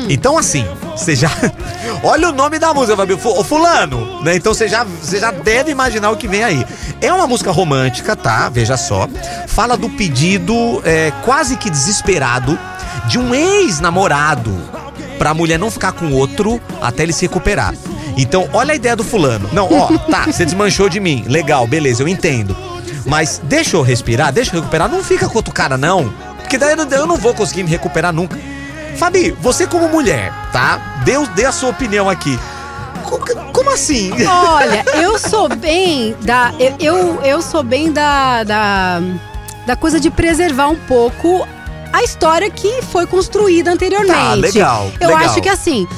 Então, 0.09 0.37
assim, 0.37 0.67
você 0.97 1.15
já. 1.15 1.31
Olha 2.03 2.31
o 2.31 2.33
nome 2.33 2.59
da 2.59 2.75
música, 2.75 2.97
Fabio. 2.97 3.19
Ô, 3.23 3.45
Fulano, 3.45 4.23
né? 4.23 4.35
Então 4.37 4.53
você 4.53 4.69
já, 4.69 4.85
você 4.85 5.21
já 5.21 5.31
deve 5.31 5.71
imaginar 5.71 6.11
o 6.11 6.17
que 6.17 6.27
vem 6.27 6.43
aí. 6.43 6.67
É 7.01 7.13
uma 7.13 7.27
música 7.27 7.51
romântica, 7.51 8.17
tá? 8.17 8.49
Veja 8.49 8.77
só. 8.77 9.09
Fala 9.47 9.77
do 9.77 9.89
pedido 9.91 10.83
é, 10.85 11.13
quase 11.25 11.57
que 11.57 11.71
desesperado 11.71 12.59
de 13.09 13.19
um 13.19 13.35
ex-namorado 13.35 14.53
pra 15.19 15.35
mulher 15.35 15.59
não 15.59 15.71
ficar 15.71 15.93
com 15.93 16.13
outro 16.13 16.61
até 16.81 17.03
ele 17.03 17.13
se 17.13 17.23
recuperar. 17.27 17.75
Então, 18.17 18.49
olha 18.53 18.73
a 18.73 18.77
ideia 18.77 18.97
do 18.97 19.05
fulano. 19.05 19.49
Não, 19.53 19.69
ó, 19.73 19.89
tá, 20.11 20.25
você 20.25 20.45
desmanchou 20.45 20.89
de 20.89 20.99
mim. 21.01 21.25
Legal, 21.29 21.67
beleza, 21.67 22.03
eu 22.03 22.09
entendo. 22.09 22.57
Mas 23.05 23.41
deixa 23.45 23.77
eu 23.77 23.83
respirar, 23.83 24.33
deixa 24.33 24.51
eu 24.55 24.61
recuperar. 24.61 24.89
Não 24.89 25.03
fica 25.05 25.29
com 25.29 25.37
outro 25.37 25.53
cara, 25.53 25.77
não. 25.77 26.13
Porque 26.39 26.59
daí 26.59 26.75
eu 26.93 27.07
não- 27.07 27.17
vou 27.17 27.35
conseguir 27.35 27.63
me 27.63 27.71
recuperar 27.71 28.13
nunca. 28.13 28.39
Fabi, 28.97 29.31
você 29.41 29.67
como 29.67 29.89
mulher, 29.89 30.33
tá? 30.53 31.01
Deus 31.05 31.29
dê 31.29 31.45
a 31.45 31.53
sua 31.53 31.69
opinião 31.71 32.09
aqui. 32.09 32.39
Co- 33.05 33.21
Como 33.53 33.71
assim? 33.71 34.11
Olha, 34.27 34.85
eu 35.01 35.19
sou 35.19 35.49
bem 35.55 36.17
da. 36.23 36.53
Eu, 36.59 36.75
eu, 36.81 37.21
eu 37.23 37.43
sou 37.43 37.63
bem 37.63 37.93
da, 37.93 38.43
da. 38.43 39.01
da 39.67 39.77
coisa 39.77 40.01
de 40.01 40.11
preservar 40.11 40.69
um 40.69 40.77
pouco 40.77 41.47
a 41.97 42.03
história 42.03 42.51
que 42.51 42.83
foi 42.83 43.07
construída 43.07 43.73
anteriormente. 43.73 44.13
Tá, 44.13 44.35
legal, 44.35 44.93
Eu 45.01 45.09
legal. 45.09 45.25
acho 45.25 45.41
que 45.41 45.49
assim. 45.49 45.89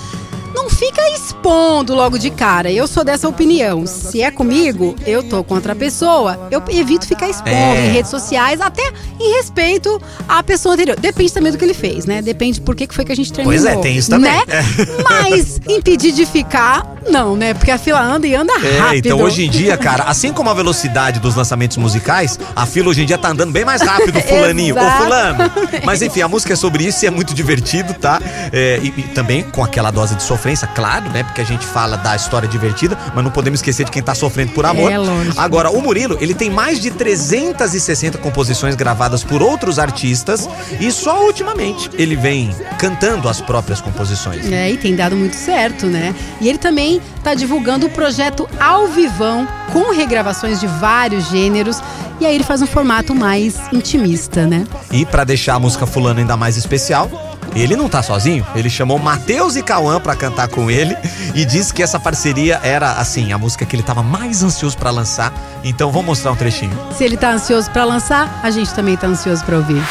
Não 0.58 0.68
fica 0.68 1.00
expondo 1.14 1.94
logo 1.94 2.18
de 2.18 2.30
cara. 2.30 2.68
Eu 2.70 2.88
sou 2.88 3.04
dessa 3.04 3.28
opinião. 3.28 3.86
Se 3.86 4.22
é 4.22 4.30
comigo, 4.30 4.96
eu 5.06 5.22
tô 5.22 5.44
contra 5.44 5.72
a 5.72 5.76
pessoa. 5.76 6.48
Eu 6.50 6.60
evito 6.68 7.06
ficar 7.06 7.28
expondo 7.28 7.50
É. 7.56 7.86
em 7.86 7.92
redes 7.92 8.10
sociais, 8.10 8.60
até 8.60 8.82
em 9.20 9.34
respeito 9.36 10.02
à 10.28 10.42
pessoa 10.42 10.74
anterior. 10.74 10.98
Depende 10.98 11.32
também 11.32 11.52
do 11.52 11.58
que 11.58 11.64
ele 11.64 11.74
fez, 11.74 12.06
né? 12.06 12.20
Depende 12.20 12.60
por 12.60 12.74
que 12.74 12.88
foi 12.90 13.04
que 13.04 13.12
a 13.12 13.16
gente 13.16 13.32
terminou. 13.32 13.56
Pois 13.62 13.72
é, 13.72 13.80
tem 13.80 13.96
isso 13.96 14.10
também. 14.10 14.32
Né? 14.32 14.42
É. 14.48 15.02
Mas 15.08 15.60
impedir 15.68 16.10
de 16.12 16.26
ficar, 16.26 16.84
não, 17.08 17.36
né? 17.36 17.54
Porque 17.54 17.70
a 17.70 17.78
fila 17.78 18.00
anda 18.02 18.26
e 18.26 18.34
anda 18.34 18.52
É, 18.54 18.78
rápido. 18.78 19.06
então 19.06 19.20
hoje 19.22 19.46
em 19.46 19.50
dia, 19.50 19.76
cara, 19.76 20.04
assim 20.04 20.32
como 20.32 20.50
a 20.50 20.54
velocidade 20.54 21.20
dos 21.20 21.36
lançamentos 21.36 21.76
musicais, 21.76 22.38
a 22.56 22.66
fila 22.66 22.88
hoje 22.90 23.02
em 23.02 23.06
dia 23.06 23.16
tá 23.16 23.28
andando 23.28 23.52
bem 23.52 23.64
mais 23.64 23.80
rápido, 23.80 24.20
fulaninho. 24.26 24.74
Ô, 24.76 24.90
fulano. 25.02 25.50
Mas 25.84 26.02
enfim, 26.02 26.20
a 26.22 26.28
música 26.28 26.52
é 26.52 26.56
sobre 26.56 26.84
isso 26.84 27.04
e 27.04 27.08
é 27.08 27.10
muito 27.10 27.32
divertido, 27.32 27.94
tá? 27.94 28.20
É, 28.52 28.80
e, 28.82 28.88
e 28.98 29.02
também 29.14 29.42
com 29.44 29.62
aquela 29.62 29.90
dose 29.92 30.14
de 30.16 30.22
sofrência, 30.48 30.66
claro, 30.68 31.10
né? 31.10 31.22
Porque 31.22 31.40
a 31.40 31.44
gente 31.44 31.66
fala 31.66 31.96
da 31.96 32.16
história 32.16 32.48
divertida, 32.48 32.96
mas 33.14 33.22
não 33.22 33.30
podemos 33.30 33.58
esquecer 33.60 33.84
de 33.84 33.90
quem 33.90 34.02
tá 34.02 34.14
sofrendo 34.14 34.52
por 34.52 34.64
amor. 34.64 34.90
É, 34.90 34.98
lógico. 34.98 35.38
Agora, 35.38 35.70
o 35.70 35.80
Murilo, 35.82 36.16
ele 36.20 36.34
tem 36.34 36.50
mais 36.50 36.80
de 36.80 36.90
360 36.90 38.18
composições 38.18 38.74
gravadas 38.74 39.22
por 39.22 39.42
outros 39.42 39.78
artistas 39.78 40.48
e 40.80 40.90
só 40.90 41.24
ultimamente 41.24 41.90
ele 41.94 42.16
vem 42.16 42.54
cantando 42.78 43.28
as 43.28 43.40
próprias 43.40 43.80
composições. 43.80 44.50
É, 44.50 44.70
e 44.70 44.76
tem 44.76 44.94
dado 44.94 45.16
muito 45.16 45.36
certo, 45.36 45.86
né? 45.86 46.14
E 46.40 46.48
ele 46.48 46.58
também 46.58 47.00
tá 47.22 47.34
divulgando 47.34 47.86
o 47.86 47.90
projeto 47.90 48.48
Ao 48.58 48.86
Vivão, 48.86 49.46
com 49.72 49.92
regravações 49.92 50.60
de 50.60 50.66
vários 50.66 51.28
gêneros. 51.28 51.82
E 52.20 52.26
aí 52.26 52.34
ele 52.34 52.44
faz 52.44 52.62
um 52.62 52.66
formato 52.66 53.14
mais 53.14 53.56
intimista, 53.72 54.46
né? 54.46 54.66
E 54.90 55.04
pra 55.04 55.24
deixar 55.24 55.54
a 55.54 55.58
música 55.58 55.86
fulano 55.86 56.18
ainda 56.18 56.36
mais 56.36 56.56
especial, 56.56 57.27
ele 57.54 57.76
não 57.76 57.88
tá 57.88 58.02
sozinho. 58.02 58.46
Ele 58.54 58.70
chamou 58.70 58.98
Matheus 58.98 59.56
e 59.56 59.62
Cauã 59.62 60.00
pra 60.00 60.14
cantar 60.14 60.48
com 60.48 60.70
ele 60.70 60.96
e 61.34 61.44
disse 61.44 61.72
que 61.72 61.82
essa 61.82 61.98
parceria 61.98 62.60
era 62.62 62.92
assim, 62.92 63.32
a 63.32 63.38
música 63.38 63.64
que 63.64 63.74
ele 63.74 63.82
tava 63.82 64.02
mais 64.02 64.42
ansioso 64.42 64.76
pra 64.76 64.90
lançar. 64.90 65.32
Então 65.64 65.90
vamos 65.90 66.06
mostrar 66.06 66.32
um 66.32 66.36
trechinho. 66.36 66.76
Se 66.96 67.04
ele 67.04 67.16
tá 67.16 67.30
ansioso 67.32 67.70
pra 67.70 67.84
lançar, 67.84 68.40
a 68.42 68.50
gente 68.50 68.72
também 68.74 68.96
tá 68.96 69.06
ansioso 69.06 69.44
pra 69.44 69.56
ouvir. 69.56 69.82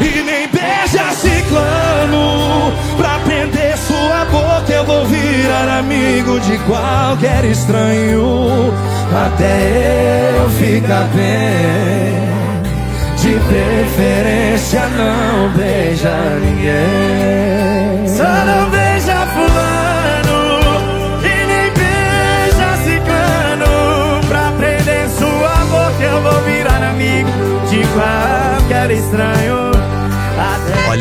E 0.00 0.22
nem 0.22 0.46
beija 0.48 1.10
ciclano 1.12 2.72
Pra 2.96 3.18
prender 3.20 3.76
sua 3.78 4.24
boca 4.26 4.72
eu 4.72 4.84
vou 4.84 5.06
virar 5.06 5.78
amigo 5.78 6.38
de 6.40 6.58
qualquer 6.60 7.44
estranho 7.44 8.72
Até 9.12 10.34
eu 10.38 10.50
ficar 10.50 11.04
bem 11.14 12.35
De 13.26 13.32
preferência 13.40 14.82
não 14.90 15.50
beija 15.50 16.38
ninguém 16.40 18.06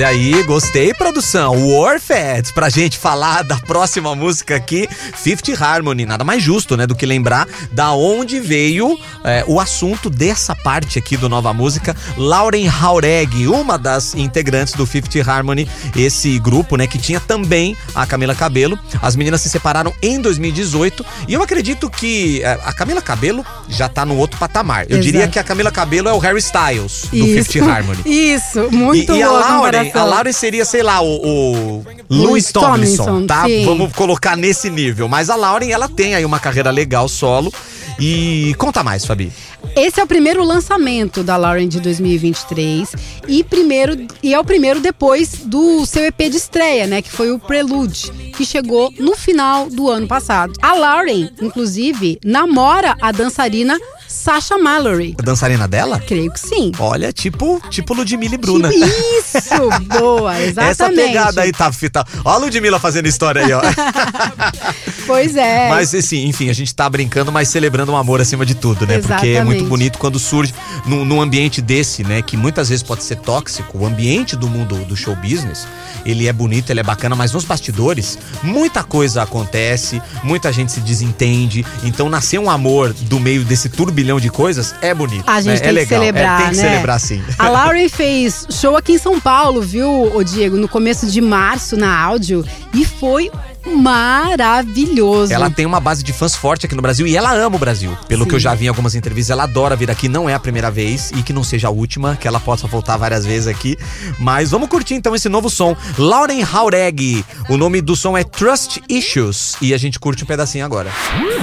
Olha 0.06 0.14
aí, 0.14 0.44
gostei, 0.44 0.94
produção. 0.94 1.68
Warfed, 1.68 2.54
pra 2.54 2.70
gente 2.70 2.96
falar 2.96 3.44
da 3.44 3.58
próxima 3.58 4.16
música 4.16 4.56
aqui, 4.56 4.88
Fifth 5.16 5.60
Harmony. 5.60 6.06
Nada 6.06 6.24
mais 6.24 6.44
justo, 6.44 6.78
né, 6.78 6.86
do 6.86 6.94
que 6.94 7.08
lembrar 7.08 7.48
da 7.72 7.92
onde 7.92 8.40
veio 8.40 9.00
é, 9.24 9.44
o 9.48 9.60
assunto 9.60 10.08
dessa 10.08 10.56
parte 10.56 11.00
aqui 11.00 11.18
do 11.18 11.28
Nova 11.28 11.52
Música. 11.56 11.96
Lauren 12.18 12.70
Jauregui, 12.70 13.48
uma 13.48 13.80
das 13.80 14.14
integrantes 14.14 14.76
do 14.76 14.86
Fifth 14.86 15.16
Harmony, 15.28 15.68
esse 15.96 16.38
grupo, 16.38 16.78
né, 16.78 16.86
que 16.86 17.00
tinha 17.00 17.20
também 17.20 17.76
a 17.96 18.06
Camila 18.06 18.36
Cabelo. 18.36 18.78
As 19.02 19.16
meninas 19.16 19.42
se 19.42 19.50
separaram 19.50 19.92
em 20.04 20.22
2018 20.22 21.04
e 21.28 21.34
eu 21.34 21.42
acredito 21.42 21.90
que 21.90 22.44
é, 22.44 22.60
a 22.64 22.72
Camila 22.74 23.02
Cabelo 23.02 23.44
já 23.68 23.90
tá 23.90 24.06
no 24.06 24.16
outro 24.18 24.38
patamar. 24.38 24.84
Eu 24.84 24.98
Exato. 24.98 25.02
diria 25.02 25.28
que 25.28 25.40
a 25.40 25.44
Camila 25.44 25.72
Cabelo 25.72 26.10
é 26.10 26.14
o 26.14 26.20
Harry 26.20 26.38
Styles 26.38 27.06
do 27.10 27.18
Isso. 27.18 27.52
Fifth 27.52 27.68
Harmony. 27.68 28.04
Isso, 28.06 28.70
muito 28.70 29.12
e, 29.12 29.18
e 29.18 29.24
a 29.24 29.30
boa 29.30 29.72
A 29.96 30.04
comparação. 30.04 30.10
Lauren 30.10 30.34
seria, 30.34 30.66
sei 30.66 30.84
lá, 30.84 31.02
o, 31.02 31.08
o 31.08 31.86
Louis 32.10 32.28
Louis 32.28 32.52
Tomlinson, 32.52 33.06
Tomlinson, 33.06 33.28
tá? 33.28 33.46
sim. 33.46 33.66
Vamos 33.66 33.94
colocar 33.94 34.36
nesse 34.36 34.70
nível. 34.70 35.08
Mas 35.08 35.30
a 35.30 35.36
Lauren, 35.36 35.70
ela 35.70 35.88
tem 35.88 36.16
aí 36.16 36.26
uma 36.26 36.40
carreira 36.40 36.72
legal 36.72 37.08
solo. 37.08 37.52
E 38.00 38.54
conta 38.58 38.84
mais, 38.84 39.06
Fabi. 39.06 39.32
Esse 39.76 40.00
é 40.00 40.04
o 40.04 40.08
primeiro 40.08 40.44
lançamento 40.44 41.24
da 41.24 41.38
Lauren 41.38 41.68
de 41.68 41.80
2023 41.80 42.92
e 43.28 43.44
primeiro 43.44 44.08
e 44.22 44.34
é 44.34 44.40
o 44.40 44.44
primeiro 44.44 44.80
depois 44.80 45.40
do 45.46 45.86
seu 45.86 46.06
EP 46.06 46.18
de 46.30 46.38
estreia, 46.38 46.88
né, 46.88 47.02
que 47.02 47.12
foi 47.12 47.32
o 47.32 47.40
Prelude, 47.40 48.12
que 48.38 48.46
chegou 48.46 48.94
no 49.00 49.16
final 49.16 49.70
do 49.70 49.90
ano 49.90 50.08
passado. 50.08 50.54
A 50.62 50.74
Lauren, 50.74 51.30
inclusive, 51.42 52.20
namora 52.24 52.96
a 53.02 53.12
dançarina 53.12 53.78
Sasha 54.16 54.58
Mallory. 54.58 55.16
A 55.20 55.22
dançarina 55.22 55.68
dela? 55.68 56.00
Creio 56.00 56.32
que 56.32 56.40
sim. 56.40 56.72
Olha, 56.80 57.12
tipo, 57.12 57.62
tipo 57.70 57.94
Ludmilla 57.94 58.36
e 58.36 58.38
Bruna. 58.38 58.70
Isso, 58.74 59.70
boa, 60.00 60.40
exatamente. 60.42 60.72
Essa 60.72 60.90
pegada 60.90 61.42
aí 61.42 61.52
tá 61.52 61.72
fita. 61.72 62.06
Ó 62.24 62.32
a 62.32 62.38
Ludmilla 62.38 62.80
fazendo 62.80 63.08
história 63.08 63.46
aí, 63.46 63.52
ó. 63.54 63.62
Pois 65.06 65.36
é. 65.36 65.70
Mas 65.70 65.94
assim, 65.94 66.26
enfim, 66.26 66.50
a 66.50 66.54
gente 66.54 66.74
tá 66.74 66.90
brincando, 66.90 67.32
mas 67.32 67.50
celebrando 67.50 67.92
o 67.92 67.96
amor 67.96 68.20
acima 68.22 68.44
de 68.44 68.56
tudo, 68.56 68.88
né? 68.88 68.98
Porque 68.98 69.14
é 69.28 69.32
Exatamente. 69.34 69.46
muito 69.46 69.66
bonito 69.66 70.00
quando 70.00 70.18
surge 70.18 70.52
num, 70.86 71.06
num 71.06 71.22
ambiente 71.22 71.62
desse, 71.62 72.04
né? 72.04 72.24
Que 72.24 72.36
muitas 72.36 72.70
vezes 72.70 72.82
pode 72.82 73.04
ser 73.04 73.18
tóxico. 73.18 73.78
O 73.78 73.86
ambiente 73.86 74.36
do 74.36 74.50
mundo 74.50 74.76
do 74.86 74.96
show 74.96 75.16
business, 75.16 75.68
ele 76.06 76.28
é 76.28 76.34
bonito, 76.34 76.70
ele 76.70 76.80
é 76.80 76.84
bacana, 76.84 77.16
mas 77.16 77.34
nos 77.34 77.44
bastidores, 77.44 78.18
muita 78.44 78.84
coisa 78.84 79.24
acontece, 79.24 80.02
muita 80.24 80.52
gente 80.52 80.72
se 80.72 80.80
desentende. 80.80 81.66
Então, 81.84 82.10
nascer 82.10 82.40
um 82.40 82.50
amor 82.50 82.94
do 82.94 83.20
meio 83.20 83.44
desse 83.44 83.70
turbilhão 83.70 84.20
de 84.20 84.30
coisas 84.30 84.76
é 84.82 84.94
bonito. 84.94 85.24
A 85.28 85.42
gente 85.42 85.60
né? 85.60 85.60
tem 85.60 85.68
é 85.68 85.72
que 85.72 85.72
legal. 85.72 86.00
celebrar, 86.00 86.42
é, 86.42 86.44
tem 86.44 86.52
que 86.52 86.58
né? 86.58 86.70
celebrar 86.70 87.00
sim. 87.00 87.24
A 87.40 87.50
Lauren 87.50 87.90
fez 87.90 88.48
show 88.50 88.78
aqui 88.78 88.94
em 88.94 88.98
São 88.98 89.20
Paulo, 89.20 89.62
viu, 89.62 90.16
ô 90.16 90.24
Diego, 90.24 90.58
no 90.58 90.68
começo 90.68 91.08
de 91.08 91.22
março, 91.22 91.76
na 91.76 91.98
áudio, 91.98 92.46
e 92.74 92.86
foi 92.86 93.32
maravilhoso. 93.66 95.34
Ela 95.34 95.50
tem 95.50 95.66
uma 95.66 95.80
base 95.80 96.04
de 96.04 96.14
fãs 96.14 96.36
forte 96.36 96.66
aqui 96.66 96.76
no 96.76 96.82
Brasil 96.82 97.08
e 97.08 97.16
ela 97.16 97.34
ama 97.34 97.56
o 97.56 97.60
Brasil. 97.60 97.96
Pelo 98.08 98.24
Sim. 98.24 98.30
que 98.30 98.36
eu 98.36 98.40
já 98.40 98.54
vi 98.54 98.66
em 98.66 98.68
algumas 98.70 98.96
entrevistas, 98.96 99.32
ela 99.32 99.44
adora 99.44 99.76
vir 99.76 99.90
aqui. 99.90 100.08
Não 100.08 100.30
é 100.30 100.34
a 100.34 100.40
primeira 100.40 100.70
vez 100.70 101.12
e 101.12 101.24
que 101.24 101.34
não 101.34 101.44
seja 101.44 101.68
a 101.68 101.72
última, 101.72 102.16
que 102.16 102.28
ela 102.28 102.40
possa 102.40 102.68
voltar 102.68 102.98
várias 102.98 103.26
vezes 103.26 103.48
aqui. 103.48 103.78
Mas 104.20 104.52
vamos 104.52 104.70
curtir 104.70 104.96
então 104.96 105.16
esse 105.16 105.30
novo 105.30 105.50
som. 105.50 105.76
Lauren 105.98 106.46
Jauregui. 106.46 107.26
O 107.50 107.58
nome 107.58 107.82
do 107.82 107.96
som 107.96 108.18
é 108.18 108.24
Trust 108.24 108.82
Issues 108.90 109.56
e 109.62 109.74
a 109.74 109.78
gente 109.78 110.00
curte 110.00 110.24
um 110.24 110.28
pedacinho 110.28 110.66
agora. 110.66 110.92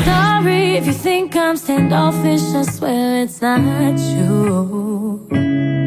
Sorry 0.04 0.76
if 0.76 0.86
you 0.86 0.94
think 0.94 1.36
I'm 1.36 1.56
standoffish, 1.56 2.42
I 2.54 2.64
swear 2.64 3.22
it's 3.24 3.40
not 3.40 4.00
you. 4.00 5.81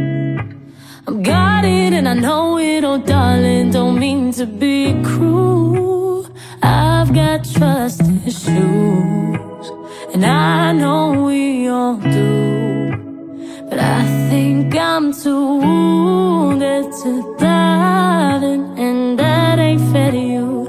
I'm 1.08 1.22
guarded 1.22 1.94
and 1.94 2.08
I 2.08 2.16
know 2.16 2.58
it, 2.58 2.84
oh 2.84 2.98
darling, 2.98 3.70
don't 3.70 4.00
mean 4.00 4.32
to 4.34 4.48
be 4.48 5.00
cruel. 5.04 6.26
I've 6.64 7.14
got 7.14 7.46
trust 7.46 8.02
issues, 8.26 9.70
and 10.14 10.26
I 10.26 10.72
know 10.72 11.26
we 11.28 11.68
all 11.68 11.98
do. 11.98 12.98
But 13.70 13.80
I 13.80 14.04
think 14.32 14.76
I'm 14.76 15.14
too 15.14 15.60
wounded 15.60 16.92
to 17.04 17.36
darling, 17.38 18.74
and 18.80 19.20
that 19.20 19.60
ain't 19.60 19.82
fair 19.92 20.12
to 20.12 20.18
you. 20.18 20.68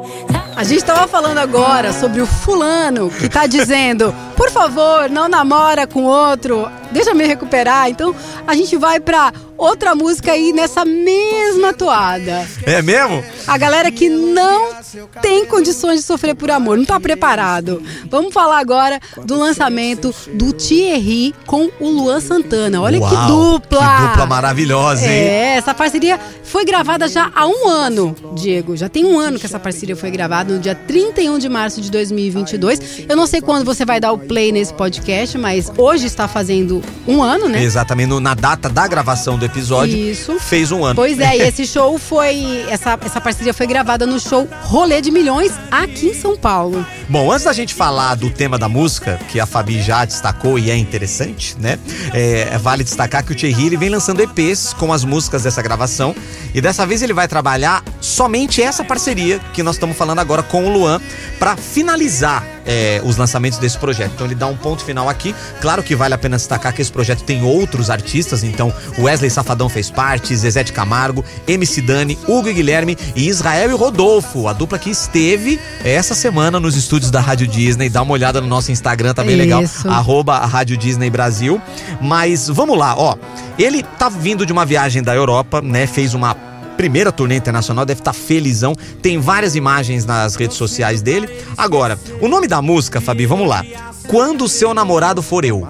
A 0.55 0.65
gente 0.65 0.85
tava 0.85 1.07
falando 1.07 1.39
agora 1.39 1.93
sobre 1.93 2.21
o 2.21 2.27
fulano 2.27 3.11
que 3.11 3.29
tá 3.29 3.47
dizendo 3.47 4.15
por 4.37 4.51
favor, 4.51 5.09
não 5.11 5.29
namora 5.29 5.87
com 5.87 6.05
outro, 6.05 6.71
deixa 6.93 7.15
me 7.15 7.25
recuperar. 7.25 7.89
Então 7.89 8.15
a 8.47 8.55
gente 8.55 8.77
vai 8.77 9.01
pra 9.01 9.33
outra 9.57 9.95
música 9.95 10.33
aí 10.33 10.53
nessa 10.53 10.85
mesma 10.85 11.73
toada. 11.73 12.47
É 12.65 12.83
mesmo? 12.83 13.25
A 13.47 13.57
galera 13.57 13.91
que 13.91 14.09
não 14.09 14.75
tem 15.23 15.47
condições 15.47 16.01
de 16.01 16.07
sofrer 16.07 16.35
por 16.35 16.51
amor, 16.51 16.77
não 16.77 16.85
tá 16.85 17.01
preparado. 17.01 17.83
Vamos 18.11 18.33
falar 18.33 18.59
agora 18.59 19.01
do 19.25 19.39
lançamento 19.39 20.15
do 20.35 20.53
Thierry 20.53 21.35
com 21.47 21.71
o 21.81 21.89
Luan 21.89 22.21
Santana. 22.21 22.81
Olha 22.81 23.01
Uau, 23.01 23.11
que 23.11 23.17
dupla! 23.27 23.97
Que 23.97 24.09
dupla 24.09 24.27
maravilhosa, 24.27 25.07
hein? 25.07 25.11
É, 25.13 25.57
essa 25.57 25.75
parceria 25.75 26.21
foi 26.45 26.65
gravada 26.65 27.09
já 27.09 27.31
há 27.35 27.47
um 27.47 27.69
ano, 27.69 28.15
Diego. 28.35 28.77
Já 28.77 28.89
tem 28.89 29.05
um 29.05 29.19
ano 29.19 29.39
que 29.39 29.47
essa 29.47 29.59
parceria 29.59 29.97
foi 29.97 30.11
gravada, 30.11 30.53
no 30.55 30.61
dia 30.61 30.75
31 30.75 31.39
de 31.39 31.49
março 31.49 31.81
de 31.81 31.91
2022. 31.91 33.07
Eu 33.09 33.17
não 33.17 33.27
sei 33.27 33.41
quando 33.41 33.65
você 33.65 33.85
vai 33.85 34.01
dar 34.01 34.13
o 34.13 34.19
play 34.27 34.53
nesse 34.53 34.73
podcast, 34.75 35.37
mas 35.39 35.71
hoje 35.77 36.07
está 36.07 36.27
fazendo 36.29 36.83
um 37.07 37.23
ano, 37.23 37.49
né? 37.49 37.63
Exatamente, 37.63 38.19
na 38.21 38.35
data 38.35 38.69
da 38.69 38.87
gravação 38.87 39.39
do 39.39 39.45
episódio, 39.45 39.97
Isso. 39.97 40.39
fez 40.39 40.73
um 40.73 40.85
ano. 40.85 40.95
Pois 40.95 41.19
é, 41.19 41.39
e 41.39 41.43
esse 41.47 41.67
show 41.67 41.99
foi. 41.99 42.65
Essa, 42.69 42.99
essa 43.05 43.21
parceria 43.21 43.55
foi 43.55 43.67
gravada 43.67 44.07
no 44.07 44.19
show 44.19 44.49
Rolê 44.63 45.01
de 45.01 45.11
Milhões 45.11 45.53
aqui 45.71 46.09
em 46.09 46.15
São 46.15 46.37
Paulo. 46.37 46.85
Bom, 47.09 47.31
antes 47.31 47.45
da 47.45 47.53
gente 47.53 47.73
falar 47.73 48.17
do 48.17 48.31
tema 48.31 48.59
da 48.59 48.69
música, 48.69 49.21
que 49.29 49.39
a 49.39 49.47
Fabi 49.47 49.81
já 49.81 50.05
destacou 50.05 50.59
e 50.59 50.71
é 50.71 50.77
interessante, 50.77 51.57
né? 51.59 51.79
É, 52.13 52.59
vale 52.59 52.83
destacar 52.83 53.25
que 53.25 53.33
o 53.33 53.35
Thierry 53.35 53.67
ele 53.67 53.77
vem 53.77 53.89
lançando 53.89 54.21
EPs 54.21 54.73
com 54.73 54.93
as 54.93 55.05
músicas 55.05 55.43
dessa 55.43 55.63
gravação. 55.63 56.15
E 56.55 56.61
dessa 56.61 56.87
vez 56.87 57.03
ele 57.03 57.13
vai 57.13 57.29
trabalhar 57.29 57.83
somente 58.01 58.63
essa 58.63 58.85
parceria 58.85 59.39
que 59.53 59.63
nós 59.63 59.77
estamos 59.77 59.97
falando 59.97 60.19
agora 60.19 60.43
com 60.43 60.67
o 60.67 60.73
Luan 60.73 61.01
para 61.39 61.57
finalizar 61.57 62.45
é, 62.67 63.01
os 63.05 63.17
lançamentos 63.17 63.59
desse 63.59 63.79
projeto. 63.79 64.13
Então 64.15 64.27
ele 64.27 64.35
dá 64.35 64.47
um 64.47 64.57
ponto 64.57 64.85
final 64.85 65.09
aqui. 65.09 65.35
Claro 65.61 65.83
que 65.83 65.95
vale 65.95 66.15
a 66.15 66.19
pena 66.19 66.37
destacar 66.37 66.75
que 66.75 66.83
esse 66.83 66.91
projeto 66.91 67.23
tem 67.23 67.43
outros 67.43 67.89
artistas, 67.89 68.43
então 68.43 68.73
Wesley 68.99 69.31
Safadão 69.31 69.69
fez 69.69 69.91
parte, 69.91 70.35
Zezé 70.37 70.65
de 70.65 70.73
Camargo, 70.73 71.25
MC 71.47 71.81
Dani, 71.81 72.19
Hugo 72.27 72.49
e 72.49 72.55
Guilherme 72.55 72.99
e 73.15 73.29
Israel 73.29 73.71
e 73.71 73.75
Rodolfo, 73.75 74.49
a 74.49 74.53
dupla 74.53 74.79
que 74.79 74.91
esteve 74.91 75.61
essa 75.85 76.15
semana 76.15 76.59
nos 76.59 76.77
estúdios 76.77 77.11
da 77.11 77.21
Rádio 77.21 77.47
Disney. 77.47 77.89
Dá 77.89 78.03
uma 78.03 78.13
olhada 78.13 78.41
no 78.41 78.49
nosso 78.49 78.73
Instagram, 78.73 79.15
tá 79.15 79.23
bem 79.23 79.37
legal, 79.37 79.63
Isso. 79.63 79.89
arroba 79.89 80.39
Rádio 80.39 80.77
Disney 80.77 81.09
Brasil. 81.09 81.61
Mas 82.01 82.49
vamos 82.49 82.77
lá, 82.77 82.95
ó. 82.97 83.17
Ele 83.59 83.83
tá 83.83 84.09
vindo 84.09 84.45
de 84.45 84.53
uma 84.53 84.67
viagem 84.67 85.03
da 85.03 85.15
Europa, 85.15 85.63
né? 85.63 85.87
Fez 85.87 86.15
uma 86.15 86.35
primeira 86.77 87.11
turnê 87.11 87.37
internacional, 87.37 87.85
deve 87.85 88.01
estar 88.01 88.13
felizão. 88.13 88.75
Tem 89.03 89.19
várias 89.19 89.55
imagens 89.57 90.05
nas 90.05 90.35
redes 90.37 90.57
sociais 90.57 91.03
dele. 91.03 91.29
Agora, 91.57 91.99
o 92.21 92.29
nome 92.29 92.47
da 92.47 92.61
música, 92.63 93.01
Fabi, 93.01 93.27
vamos 93.27 93.49
lá. 93.49 93.65
Quando 94.09 94.45
o 94.45 94.49
seu 94.49 94.73
namorado 94.75 95.23
for 95.23 95.45
eu. 95.45 95.67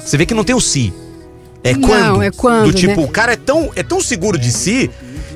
Você 0.00 0.16
vê 0.16 0.26
que 0.26 0.34
não 0.34 0.44
tem 0.44 0.54
o 0.54 0.60
si. 0.60 0.92
É 1.62 1.72
Hum. 1.72 1.78
Não, 1.78 1.88
quando. 1.88 2.22
é 2.22 2.30
quando, 2.30 2.64
Do 2.66 2.72
tipo, 2.74 3.00
né? 3.00 3.06
o 3.06 3.08
cara 3.08 3.32
é 3.32 3.36
tão, 3.36 3.70
é 3.74 3.82
tão 3.82 3.98
seguro 4.00 4.38
de 4.38 4.52
si 4.52 4.90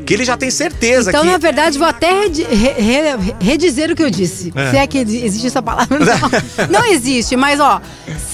que 0.05 0.13
ele 0.15 0.25
já 0.25 0.37
tem 0.39 0.51
certeza 0.51 1.11
Então, 1.11 1.23
que. 1.23 1.31
na 1.31 1.37
verdade, 1.39 1.79
vou 1.79 1.87
até 1.89 2.11
redi- 2.23 2.43
re- 2.45 2.73
re- 2.81 3.35
redizer 3.41 3.91
o 3.91 3.97
que 3.97 4.03
eu 4.03 4.11
disse. 4.11 4.53
É. 4.55 4.71
Se 4.71 4.77
é 4.77 4.87
que 4.87 4.99
existe 4.99 5.47
essa 5.47 5.63
palavra. 5.63 5.99
Não, 5.99 6.69
não 6.81 6.85
existe, 6.87 7.35
mas 7.37 7.61
ó, 7.61 7.81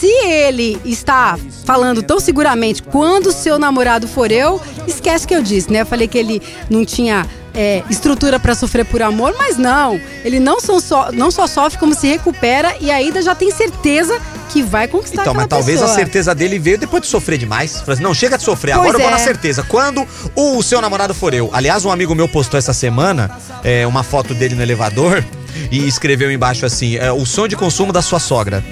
se 0.05 0.27
ele 0.27 0.79
está 0.85 1.39
falando 1.65 2.03
tão 2.03 2.21
seguramente 2.21 2.83
quando 2.83 3.29
o 3.29 3.33
seu 3.33 3.59
namorado 3.59 4.07
for 4.07 4.31
eu, 4.31 4.61
esquece 4.87 5.27
que 5.27 5.35
eu 5.35 5.43
disse, 5.43 5.73
né? 5.73 5.81
Eu 5.81 5.87
falei 5.87 6.07
que 6.07 6.19
ele 6.19 6.43
não 6.69 6.85
tinha 6.85 7.27
é, 7.55 7.83
estrutura 7.89 8.39
pra 8.39 8.55
sofrer 8.55 8.85
por 8.85 9.01
amor, 9.01 9.35
mas 9.39 9.57
não. 9.57 9.99
Ele 10.23 10.39
não 10.39 10.61
só, 10.61 11.11
não 11.11 11.31
só 11.31 11.47
sofre, 11.47 11.79
como 11.79 11.95
se 11.95 12.07
recupera 12.07 12.77
e 12.81 12.91
ainda 12.91 13.23
já 13.23 13.35
tem 13.35 13.51
certeza 13.51 14.21
que 14.51 14.63
vai 14.63 14.87
conquistar 14.87 15.23
Então, 15.23 15.33
mas 15.33 15.47
talvez 15.47 15.81
pessoa. 15.81 15.91
a 15.91 15.99
certeza 15.99 16.35
dele 16.35 16.59
veio 16.59 16.77
depois 16.77 17.03
de 17.03 17.09
sofrer 17.09 17.39
demais. 17.39 17.83
Assim, 17.87 18.03
não, 18.03 18.13
chega 18.13 18.37
de 18.37 18.45
sofrer, 18.45 18.75
Pois 18.75 18.89
agora 18.89 18.99
eu 18.99 19.09
vou 19.09 19.17
é. 19.17 19.19
na 19.19 19.25
certeza. 19.25 19.63
Quando 19.63 20.07
o 20.37 20.63
seu 20.63 20.83
namorado 20.83 21.15
for 21.15 21.33
eu. 21.33 21.49
Aliás, 21.53 21.83
um 21.87 21.91
amigo 21.91 22.15
meu 22.15 22.29
postou 22.29 22.59
essa 22.59 22.75
semana 22.75 23.31
é, 23.63 23.87
uma 23.87 24.03
foto 24.03 24.35
dele 24.35 24.55
no 24.55 24.63
elevador 24.63 25.25
e 25.71 25.89
escreveu 25.89 26.31
embaixo 26.31 26.67
assim: 26.67 26.97
é, 26.97 27.11
o 27.11 27.25
sonho 27.25 27.49
de 27.49 27.57
consumo 27.57 27.91
da 27.91 28.03
sua 28.03 28.19
sogra. 28.19 28.63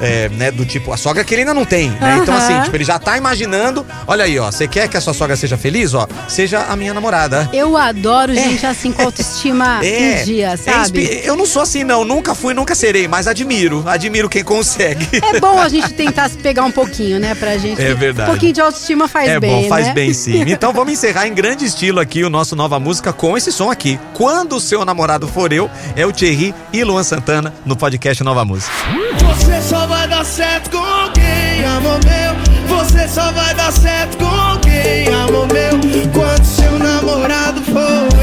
É, 0.00 0.28
né, 0.28 0.50
do 0.50 0.64
tipo, 0.64 0.92
a 0.92 0.96
sogra 0.96 1.24
que 1.24 1.34
ele 1.34 1.42
ainda 1.42 1.54
não 1.54 1.64
tem, 1.64 1.90
né? 1.90 2.18
Então, 2.20 2.34
assim, 2.34 2.60
tipo, 2.62 2.76
ele 2.76 2.84
já 2.84 2.98
tá 2.98 3.16
imaginando. 3.16 3.86
Olha 4.06 4.24
aí, 4.24 4.38
ó, 4.38 4.50
você 4.50 4.68
quer 4.68 4.88
que 4.88 4.96
a 4.96 5.00
sua 5.00 5.14
sogra 5.14 5.36
seja 5.36 5.56
feliz? 5.56 5.94
Ó, 5.94 6.06
seja 6.28 6.66
a 6.68 6.76
minha 6.76 6.92
namorada. 6.92 7.48
Eu 7.52 7.76
adoro 7.76 8.34
gente 8.34 8.66
assim 8.66 8.92
com 8.92 9.02
autoestima 9.02 9.80
em 9.84 10.24
dia, 10.24 10.48
é 10.48 10.56
sabe? 10.56 11.22
eu 11.24 11.36
não 11.36 11.46
sou 11.46 11.62
assim, 11.62 11.84
não. 11.84 12.04
Nunca 12.04 12.34
fui, 12.34 12.52
nunca 12.54 12.74
serei, 12.74 13.08
mas 13.08 13.26
admiro. 13.26 13.82
Admiro 13.86 14.28
quem 14.28 14.44
consegue. 14.44 15.06
É 15.22 15.40
bom 15.40 15.60
a 15.60 15.68
gente 15.68 15.92
tentar 15.94 16.28
se 16.28 16.36
pegar 16.36 16.64
um 16.64 16.70
pouquinho, 16.70 17.18
né? 17.18 17.34
Pra 17.34 17.56
gente. 17.58 17.80
É 17.80 17.94
verdade. 17.94 18.30
Um 18.30 18.32
pouquinho 18.32 18.52
de 18.52 18.60
autoestima 18.60 19.08
faz 19.08 19.28
é 19.28 19.40
bem. 19.40 19.62
bom, 19.62 19.68
faz 19.68 19.88
né? 19.88 19.92
bem 19.94 20.12
sim. 20.12 20.44
Então 20.56 20.72
vamos 20.72 20.92
encerrar 20.92 21.26
em 21.26 21.34
grande 21.34 21.64
estilo 21.64 22.00
aqui 22.00 22.24
o 22.24 22.30
nosso 22.30 22.56
nova 22.56 22.78
música 22.78 23.12
com 23.12 23.36
esse 23.36 23.52
som 23.52 23.70
aqui. 23.70 23.98
Quando 24.14 24.56
o 24.56 24.60
seu 24.60 24.84
namorado 24.84 25.26
for 25.28 25.52
eu, 25.52 25.70
é 25.94 26.06
o 26.06 26.12
Thierry 26.12 26.54
e 26.72 26.84
Luan 26.84 27.02
Santana 27.02 27.52
no 27.64 27.76
podcast 27.76 28.22
Nova 28.22 28.44
Música. 28.44 28.72
Você 29.36 29.55
vai 30.06 30.08
dar 30.08 30.24
certo 30.24 30.70
com 30.70 31.12
quem 31.12 31.64
ama 31.64 31.96
o 31.96 32.00
meu. 32.04 32.76
Você 32.78 33.08
só 33.08 33.32
vai 33.32 33.54
dar 33.54 33.72
certo 33.72 34.16
com 34.18 34.60
quem 34.60 35.08
ama 35.08 35.40
o 35.40 35.46
meu. 35.46 35.80
Quando 36.12 36.44
seu 36.44 36.78
namorado 36.78 37.60
for 37.62 38.15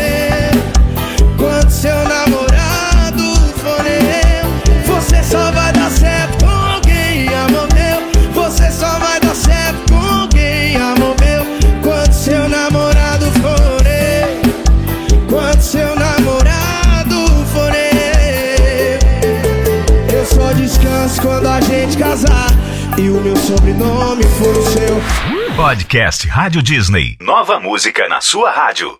e 22.97 23.09
o 23.09 23.19
meu 23.21 23.35
sobrenome 23.35 24.23
for 24.23 24.55
o 24.55 24.63
seu. 24.63 25.55
Podcast 25.55 26.27
Rádio 26.27 26.61
Disney. 26.61 27.17
Nova 27.19 27.59
música 27.59 28.07
na 28.07 28.21
sua 28.21 28.51
rádio. 28.51 28.97